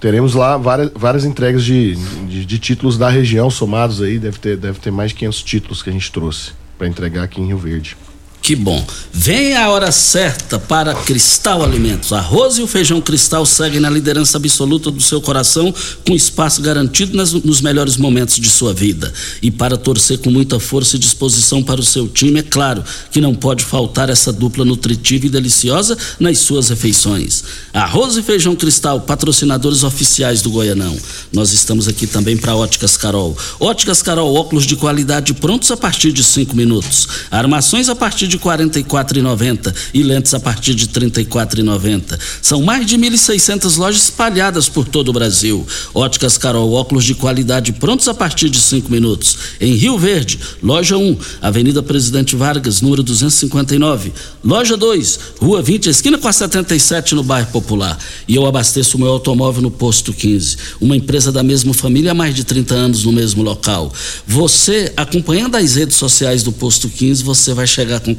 [0.00, 1.94] teremos lá várias, várias entregas de,
[2.26, 5.82] de, de, títulos da região somados aí, deve ter, deve ter mais de 500 títulos
[5.82, 7.96] que a gente trouxe para entregar aqui em Rio Verde.
[8.42, 8.84] Que bom.
[9.12, 12.12] Vem a hora certa para Cristal Alimentos.
[12.12, 15.72] Arroz e o feijão Cristal seguem na liderança absoluta do seu coração,
[16.04, 19.12] com espaço garantido nas, nos melhores momentos de sua vida.
[19.40, 22.82] E para torcer com muita força e disposição para o seu time, é claro
[23.12, 27.44] que não pode faltar essa dupla nutritiva e deliciosa nas suas refeições.
[27.72, 30.98] Arroz e feijão Cristal, patrocinadores oficiais do Goianão.
[31.32, 33.38] Nós estamos aqui também para Óticas Carol.
[33.60, 37.06] Óticas Carol, óculos de qualidade prontos a partir de cinco minutos.
[37.30, 42.18] Armações a partir de R$ 44,90 e lentes a partir de R$ 34,90.
[42.40, 45.66] São mais de 1.600 lojas espalhadas por todo o Brasil.
[45.94, 49.36] Óticas Carol, óculos de qualidade prontos a partir de cinco minutos.
[49.60, 54.12] Em Rio Verde, loja 1, Avenida Presidente Vargas, número 259.
[54.44, 57.98] Loja 2, Rua 20, esquina com a 77, no bairro Popular.
[58.26, 60.56] E eu abasteço o meu automóvel no Posto 15.
[60.80, 63.92] Uma empresa da mesma família há mais de 30 anos no mesmo local.
[64.26, 68.14] Você, acompanhando as redes sociais do Posto 15, você vai chegar com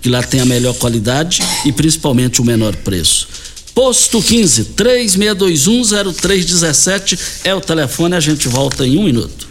[0.00, 3.26] que lá tem a melhor qualidade e principalmente o menor preço.
[3.74, 9.48] Posto 15 36210317 é o telefone, a gente volta em um minuto.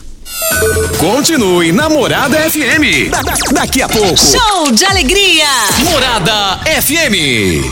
[0.97, 3.09] Continue Namorada FM.
[3.11, 4.15] Da, da, daqui a pouco.
[4.17, 5.45] Show de alegria.
[5.83, 7.65] Morada FM.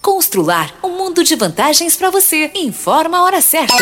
[0.00, 2.52] Constrular um mundo de vantagens para você.
[2.54, 3.74] Informa a hora certa.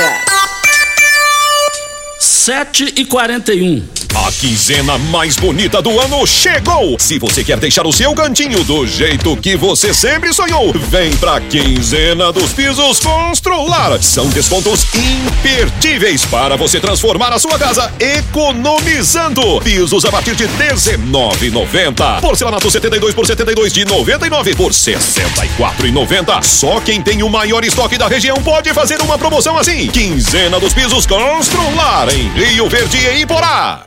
[2.18, 3.86] 7 e 41
[4.26, 6.96] a quinzena mais bonita do ano chegou!
[6.98, 11.40] Se você quer deixar o seu cantinho do jeito que você sempre sonhou, vem pra
[11.40, 14.02] quinzena dos pisos Constrular.
[14.02, 19.60] São descontos imperdíveis para você transformar a sua casa economizando.
[19.60, 22.20] Pisos a partir de R$19,90.
[22.20, 26.42] Porcelanato 72 por 72 de 99 por 64,90.
[26.42, 29.86] Só quem tem o maior estoque da região pode fazer uma promoção assim.
[29.88, 33.86] Quinzena dos pisos Constrular em Rio Verde e Iporá.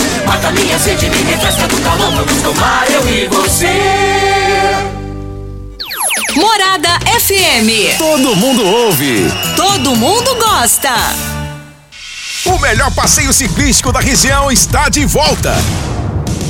[0.31, 2.09] Mata minha sede, me refresca do calor.
[2.09, 3.67] Vamos tomar eu e você.
[6.35, 7.97] Morada FM.
[7.97, 9.29] Todo mundo ouve.
[9.57, 10.95] Todo mundo gosta.
[12.45, 15.53] O melhor passeio ciclístico da região está de volta.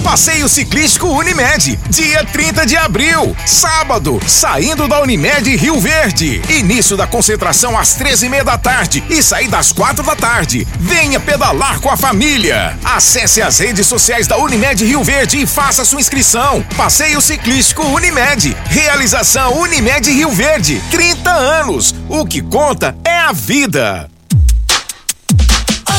[0.04, 6.42] Passeio Ciclístico Unimed, dia 30 de abril, sábado, saindo da Unimed Rio Verde.
[6.50, 10.68] Início da concentração às 13h30 da tarde e saída às 4 da tarde.
[10.80, 12.78] Venha pedalar com a família.
[12.84, 16.66] Acesse as redes sociais da Unimed Rio Verde e faça sua inscrição.
[16.76, 18.58] Passeio Ciclístico Unimed.
[18.66, 20.82] Realização Unimed Rio Verde.
[20.90, 21.96] 30 anos.
[22.10, 24.10] O que conta é a vida.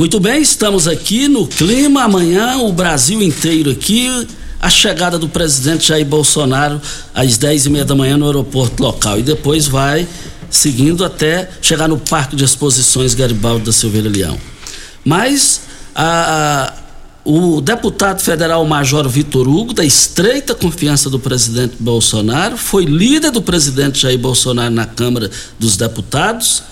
[0.00, 2.04] Muito bem, estamos aqui no clima.
[2.04, 4.26] Amanhã o Brasil inteiro aqui.
[4.58, 6.80] A chegada do presidente Jair Bolsonaro
[7.14, 9.18] às 10 e meia da manhã no aeroporto local.
[9.18, 10.08] E depois vai
[10.48, 14.40] seguindo até chegar no Parque de Exposições Garibaldi da Silveira Leão.
[15.04, 15.60] Mas
[15.94, 16.72] a,
[17.22, 23.42] o deputado federal Major Vitor Hugo, da estreita confiança do presidente Bolsonaro, foi líder do
[23.42, 26.62] presidente Jair Bolsonaro na Câmara dos Deputados,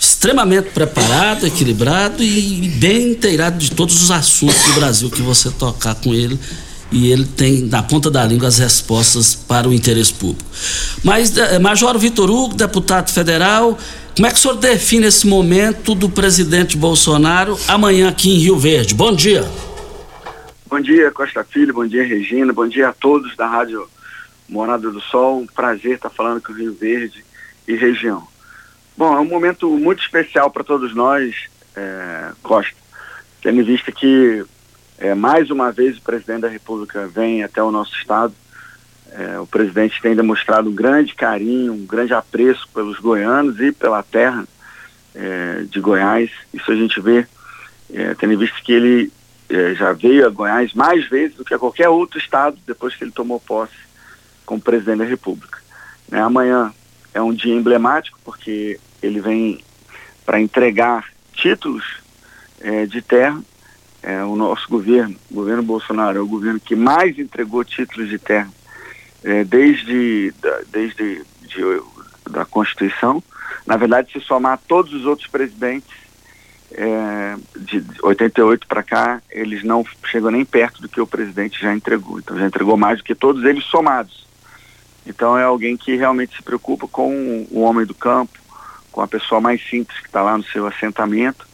[0.00, 5.94] extremamente preparado, equilibrado e bem inteirado de todos os assuntos do Brasil que você tocar
[5.94, 6.40] com ele.
[6.90, 10.50] E ele tem na ponta da língua as respostas para o interesse público.
[11.04, 13.78] Mas, eh, Major Vitor Hugo, deputado federal,
[14.16, 18.58] como é que o senhor define esse momento do presidente Bolsonaro amanhã aqui em Rio
[18.58, 18.92] Verde?
[18.92, 19.48] Bom dia.
[20.68, 23.86] Bom dia, Costa Filho, bom dia, Regina, bom dia a todos da Rádio
[24.48, 25.40] Morada do Sol.
[25.40, 27.24] Um prazer estar falando com o Rio Verde
[27.68, 28.26] e região.
[29.00, 31.34] Bom, é um momento muito especial para todos nós,
[31.74, 32.76] é, Costa,
[33.40, 34.44] tendo visto que
[34.98, 38.34] é, mais uma vez o presidente da República vem até o nosso estado.
[39.10, 44.02] É, o presidente tem demonstrado um grande carinho, um grande apreço pelos goianos e pela
[44.02, 44.46] terra
[45.14, 46.30] é, de Goiás.
[46.52, 47.26] Isso a gente vê,
[47.94, 49.10] é, tendo visto que ele
[49.48, 53.02] é, já veio a Goiás mais vezes do que a qualquer outro estado depois que
[53.02, 53.72] ele tomou posse
[54.44, 55.58] como presidente da República.
[56.06, 56.70] Né, amanhã
[57.14, 59.62] é um dia emblemático porque ele vem
[60.24, 61.84] para entregar títulos
[62.60, 63.42] é, de terra.
[64.02, 68.18] É, o nosso governo, o governo Bolsonaro, é o governo que mais entregou títulos de
[68.18, 68.50] terra
[69.22, 71.82] é, desde, da, desde de,
[72.30, 73.22] da Constituição.
[73.66, 75.90] Na verdade, se somar todos os outros presidentes
[76.72, 81.74] é, de 88 para cá, eles não chegam nem perto do que o presidente já
[81.74, 82.18] entregou.
[82.18, 84.26] Então, já entregou mais do que todos eles somados.
[85.06, 88.39] Então, é alguém que realmente se preocupa com o homem do campo,
[88.90, 91.46] com a pessoa mais simples que está lá no seu assentamento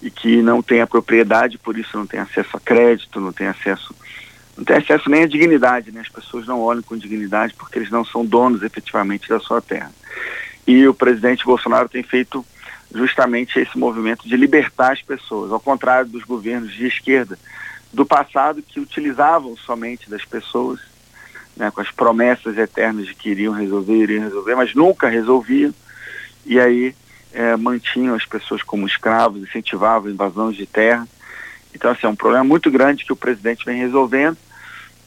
[0.00, 3.46] e que não tem a propriedade, por isso não tem acesso a crédito, não tem
[3.46, 3.94] acesso
[4.56, 6.00] não tem acesso nem à dignidade, né?
[6.00, 9.92] As pessoas não olham com dignidade porque eles não são donos efetivamente da sua terra.
[10.66, 12.44] E o presidente Bolsonaro tem feito
[12.92, 17.38] justamente esse movimento de libertar as pessoas, ao contrário dos governos de esquerda
[17.92, 20.80] do passado que utilizavam somente das pessoas,
[21.56, 25.72] né, com as promessas eternas de que iriam resolver, iriam resolver, mas nunca resolviam,
[26.48, 26.94] e aí
[27.32, 31.06] é, mantinham as pessoas como escravos, incentivavam invasões de terra.
[31.74, 34.38] Então, assim, é um problema muito grande que o presidente vem resolvendo.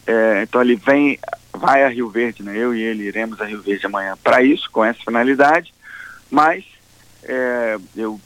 [0.05, 1.19] É, então, ele vem,
[1.51, 2.55] vai a Rio Verde, né?
[2.55, 5.73] Eu e ele iremos a Rio Verde amanhã para isso, com essa finalidade,
[6.29, 6.63] mas
[7.23, 8.21] é, eu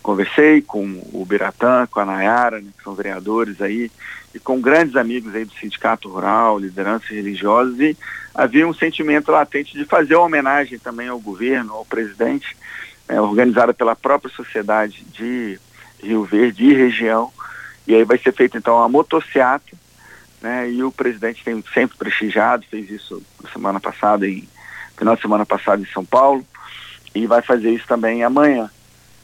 [0.00, 3.90] conversei com o Biratã, com a Nayara, né, que são vereadores aí,
[4.36, 7.96] e com grandes amigos aí do Sindicato Rural, lideranças religiosas, e
[8.34, 12.54] havia um sentimento latente de fazer uma homenagem também ao governo, ao presidente,
[13.08, 15.58] é, organizada pela própria sociedade de
[16.02, 17.32] Rio Verde e região,
[17.86, 19.74] e aí vai ser feita então a motociata,
[20.42, 24.46] né, e o presidente tem sempre prestigiado, fez isso na semana passada, em
[24.98, 26.46] final de semana passada em São Paulo,
[27.14, 28.70] e vai fazer isso também amanhã.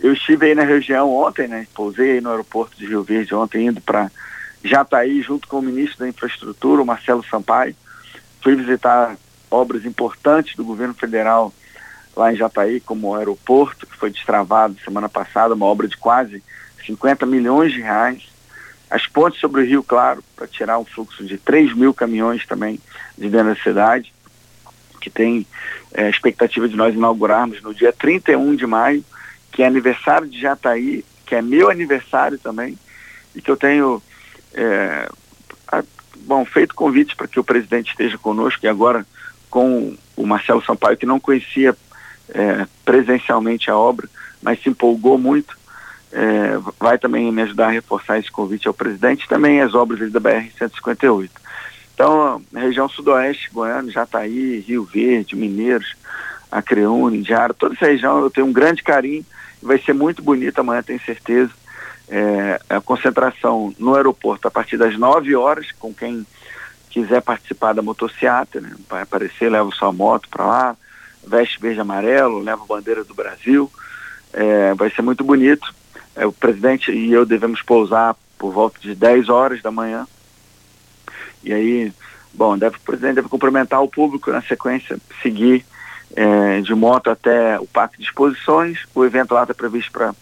[0.00, 1.66] Eu estive aí na região ontem, né?
[1.74, 4.10] Pousei no aeroporto de Rio Verde ontem, indo para
[4.64, 7.74] Jataí, junto com o ministro da Infraestrutura, o Marcelo Sampaio.
[8.40, 9.16] Fui visitar
[9.50, 11.52] obras importantes do governo federal
[12.16, 16.42] lá em Jataí, como o aeroporto, que foi destravado semana passada, uma obra de quase
[16.84, 18.28] 50 milhões de reais.
[18.90, 22.78] As pontes sobre o Rio Claro, para tirar um fluxo de 3 mil caminhões também
[23.16, 24.12] de dentro da cidade,
[25.00, 25.46] que tem
[25.92, 29.04] é, expectativa de nós inaugurarmos no dia 31 de maio
[29.52, 32.76] que é aniversário de Jataí, que é meu aniversário também,
[33.34, 34.02] e que eu tenho
[34.54, 35.08] é,
[35.68, 35.82] a,
[36.18, 39.06] bom, feito convite para que o presidente esteja conosco, e agora
[39.50, 41.76] com o Marcelo Sampaio, que não conhecia
[42.30, 44.08] é, presencialmente a obra,
[44.40, 45.56] mas se empolgou muito,
[46.10, 50.20] é, vai também me ajudar a reforçar esse convite ao presidente, também as obras da
[50.20, 51.30] BR-158.
[51.94, 55.94] Então, região sudoeste, Goiânia, Jataí, Rio Verde, Mineiros,
[56.50, 59.24] Acreúne, Diário, toda essa região eu tenho um grande carinho
[59.62, 61.50] vai ser muito bonita amanhã, tenho certeza.
[62.08, 66.26] É, a concentração no aeroporto a partir das 9 horas, com quem
[66.90, 68.74] quiser participar da motociata, né?
[68.88, 70.76] vai aparecer, leva sua moto para lá,
[71.26, 73.70] veste verde amarelo, leva a bandeira do Brasil,
[74.32, 75.74] é, vai ser muito bonito.
[76.14, 80.06] É, o presidente e eu devemos pousar por volta de 10 horas da manhã.
[81.42, 81.92] E aí,
[82.34, 85.64] bom, deve, o presidente deve cumprimentar o público na sequência, seguir
[86.14, 88.80] é, de moto até o Parque de Exposições.
[88.94, 90.14] O evento lá está previsto para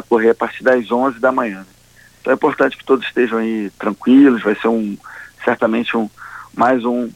[0.00, 1.58] correr a partir das 11 da manhã.
[1.58, 1.66] Né?
[2.20, 4.96] Então é importante que todos estejam aí tranquilos, vai ser um
[5.44, 6.08] certamente um
[6.54, 7.10] mais um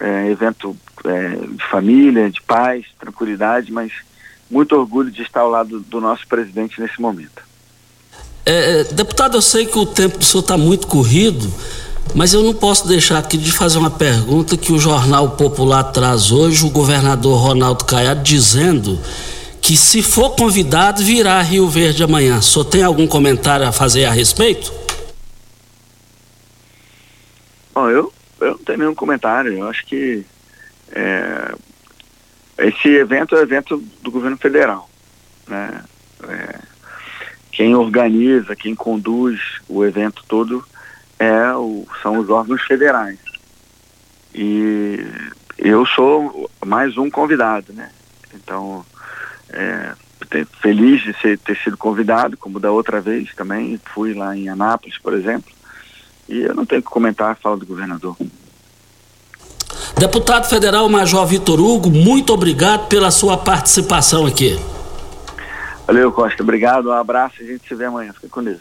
[0.00, 3.92] é, evento é, de família, de paz, tranquilidade, mas
[4.50, 7.42] muito orgulho de estar ao lado do nosso presidente nesse momento.
[8.44, 11.52] É, é deputado, eu sei que o tempo do senhor está muito corrido,
[12.14, 16.32] mas eu não posso deixar aqui de fazer uma pergunta que o Jornal Popular traz
[16.32, 18.98] hoje, o governador Ronaldo Caiado dizendo
[19.68, 22.40] que se for convidado virá a Rio Verde amanhã.
[22.40, 24.72] Só tem algum comentário a fazer a respeito?
[27.74, 28.10] Bom, eu,
[28.40, 29.52] eu não tenho nenhum comentário.
[29.52, 30.24] Eu acho que
[30.90, 31.54] é,
[32.60, 34.88] esse evento é evento do governo federal.
[35.46, 35.84] Né?
[36.26, 36.60] É,
[37.52, 39.38] quem organiza, quem conduz
[39.68, 40.64] o evento todo
[41.18, 43.18] é o, são os órgãos federais.
[44.34, 44.98] E
[45.58, 47.90] eu sou mais um convidado, né?
[48.32, 48.82] Então,
[49.50, 49.92] é,
[50.60, 54.98] feliz de ser, ter sido convidado, como da outra vez também, fui lá em Anápolis,
[54.98, 55.52] por exemplo,
[56.28, 58.16] e eu não tenho que comentar a fala do governador.
[59.98, 64.58] Deputado Federal Major Vitor Hugo, muito obrigado pela sua participação aqui.
[65.86, 66.42] Valeu, Costa.
[66.42, 68.12] Obrigado, um abraço e a gente se vê amanhã.
[68.12, 68.60] Fica com Deus.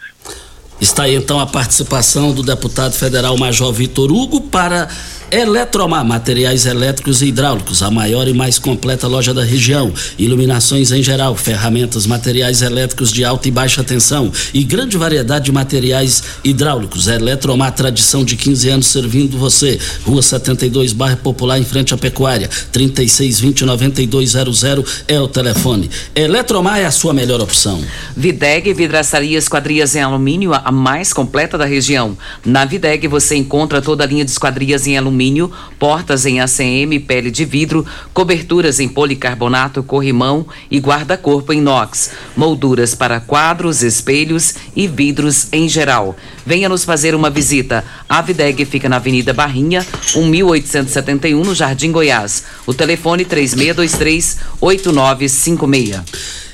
[0.80, 4.88] Está aí então a participação do deputado federal Major Vitor Hugo para
[5.30, 9.94] Eletromar, materiais elétricos e hidráulicos, a maior e mais completa loja da região.
[10.18, 15.52] Iluminações em geral, ferramentas, materiais elétricos de alta e baixa tensão e grande variedade de
[15.52, 17.10] materiais hidráulicos.
[17.10, 19.78] Eletromar, tradição de 15 anos servindo você.
[20.06, 22.50] Rua 72, bairro Popular, em frente à Pecuária.
[22.72, 25.90] 3620-9200 é o telefone.
[26.16, 27.84] Eletromar é a sua melhor opção.
[28.16, 32.18] Videg Vidraçaria Esquadrias em Alumínio, a mais completa da região.
[32.46, 37.00] Na Videg você encontra toda a linha de esquadrias em alumínio alumínio, portas em ACM,
[37.06, 44.54] pele de vidro, coberturas em policarbonato, corrimão e guarda-corpo em inox, molduras para quadros, espelhos
[44.76, 46.16] e vidros em geral.
[46.46, 47.84] Venha nos fazer uma visita.
[48.08, 52.44] A Videg fica na Avenida Barrinha, 1871, no Jardim Goiás.
[52.66, 56.02] O telefone 3623 8956.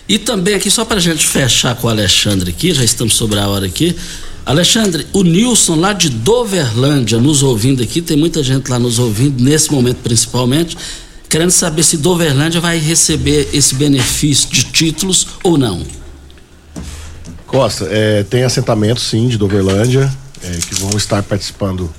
[0.08, 3.40] E também aqui, só para a gente fechar com o Alexandre aqui, já estamos sobre
[3.40, 3.96] a hora aqui,
[4.46, 9.42] Alexandre, o Nilson lá de Doverlândia nos ouvindo aqui, tem muita gente lá nos ouvindo,
[9.42, 10.78] nesse momento principalmente,
[11.30, 15.82] querendo saber se Doverlândia vai receber esse benefício de títulos ou não.
[17.48, 20.12] Costa, é, tem assentamentos sim de Doverlândia
[20.44, 21.90] é, que vão estar participando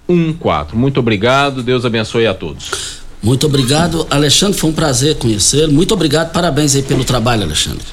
[0.77, 3.01] Muito obrigado, Deus abençoe a todos.
[3.23, 4.59] Muito obrigado, Alexandre.
[4.59, 5.73] Foi um prazer conhecê-lo.
[5.73, 7.85] Muito obrigado, parabéns aí pelo trabalho, Alexandre.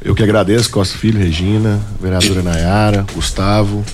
[0.00, 3.84] Eu que agradeço, Costa Filho, Regina, vereadora Nayara, Gustavo.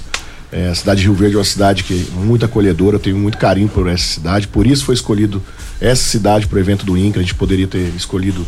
[0.50, 3.16] É, a cidade de Rio Verde é uma cidade que é muito acolhedora, eu tenho
[3.16, 5.42] muito carinho por essa cidade, por isso foi escolhido
[5.80, 7.20] essa cidade para o evento do INCRA.
[7.20, 8.46] A gente poderia ter escolhido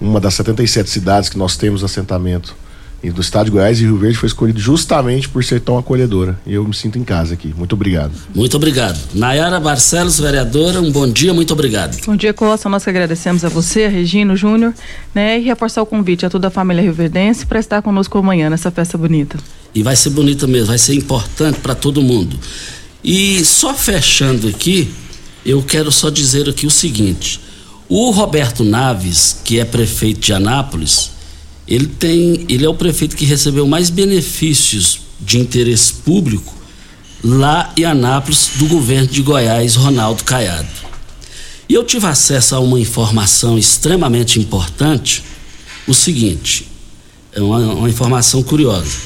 [0.00, 2.56] uma das 77 cidades que nós temos assentamento
[3.04, 6.40] e do estado de Goiás e Rio Verde foi escolhido justamente por ser tão acolhedora.
[6.46, 7.52] E eu me sinto em casa aqui.
[7.54, 8.12] Muito obrigado.
[8.34, 8.98] Muito obrigado.
[9.12, 11.98] Nayara Barcelos, vereadora, um bom dia, muito obrigado.
[12.06, 12.66] Bom dia, Costa.
[12.66, 14.72] Nós que agradecemos a você, a Regina, o Júnior,
[15.14, 15.38] né?
[15.38, 18.96] E reforçar o convite a toda a família rioverdense para estar conosco amanhã nessa festa
[18.96, 19.36] bonita.
[19.74, 22.38] E vai ser bonita mesmo, vai ser importante para todo mundo.
[23.04, 24.90] E só fechando aqui,
[25.44, 27.38] eu quero só dizer aqui o seguinte:
[27.86, 31.13] o Roberto Naves, que é prefeito de Anápolis,
[31.66, 36.54] ele tem, ele é o prefeito que recebeu mais benefícios de interesse público
[37.22, 40.68] lá em Anápolis do governo de Goiás, Ronaldo Caiado.
[41.66, 45.24] E eu tive acesso a uma informação extremamente importante,
[45.86, 46.68] o seguinte,
[47.32, 48.98] é uma, uma informação curiosa,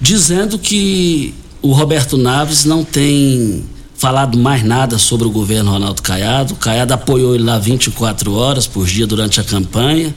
[0.00, 3.64] dizendo que o Roberto Naves não tem
[3.96, 6.54] falado mais nada sobre o governo Ronaldo Caiado.
[6.54, 10.14] O Caiado apoiou ele lá 24 horas por dia durante a campanha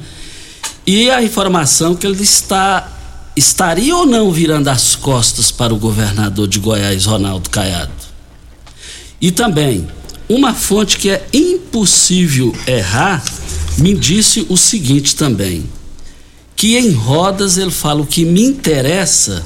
[0.85, 2.89] e a informação que ele está
[3.35, 7.91] estaria ou não virando as costas para o governador de Goiás, Ronaldo Caiado.
[9.19, 9.87] E também,
[10.27, 13.23] uma fonte que é impossível errar
[13.77, 15.63] me disse o seguinte também:
[16.55, 19.43] que em rodas ele fala o que me interessa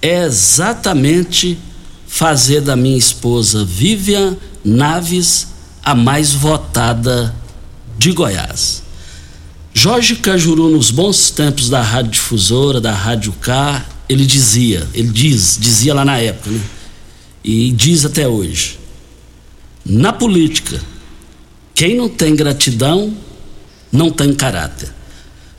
[0.00, 1.58] é exatamente
[2.06, 5.48] fazer da minha esposa Vivian Naves
[5.82, 7.34] a mais votada
[7.98, 8.81] de Goiás.
[9.74, 15.56] Jorge Cajuru, nos bons tempos da Rádio Difusora, da Rádio K, ele dizia, ele diz,
[15.58, 16.60] dizia lá na época, né?
[17.42, 18.78] E diz até hoje.
[19.84, 20.80] Na política,
[21.74, 23.12] quem não tem gratidão
[23.90, 24.92] não tem caráter.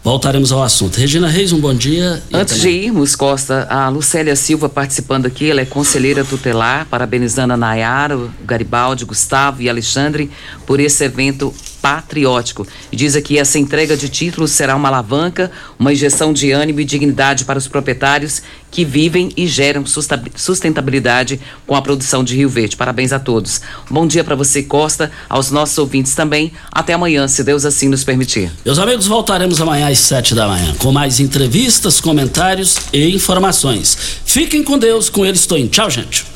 [0.03, 0.97] Voltaremos ao assunto.
[0.97, 2.21] Regina Reis, um bom dia.
[2.31, 7.57] Antes de irmos, Costa, a Lucélia Silva participando aqui, ela é conselheira tutelar, parabenizando a
[7.57, 10.29] Nayara, o Garibaldi, Gustavo e Alexandre
[10.67, 11.53] por esse evento
[11.83, 12.65] patriótico.
[12.89, 17.43] Diz aqui: essa entrega de títulos será uma alavanca, uma injeção de ânimo e dignidade
[17.43, 22.77] para os proprietários que vivem e geram sustentabilidade com a produção de Rio Verde.
[22.77, 23.61] Parabéns a todos.
[23.89, 26.53] Bom dia para você, Costa, aos nossos ouvintes também.
[26.71, 28.49] Até amanhã, se Deus assim nos permitir.
[28.65, 33.97] Meus amigos, voltaremos amanhã às sete da manhã com mais entrevistas, comentários e informações.
[34.25, 35.67] Fiquem com Deus, com ele estou em.
[35.67, 36.32] Tchau, gente.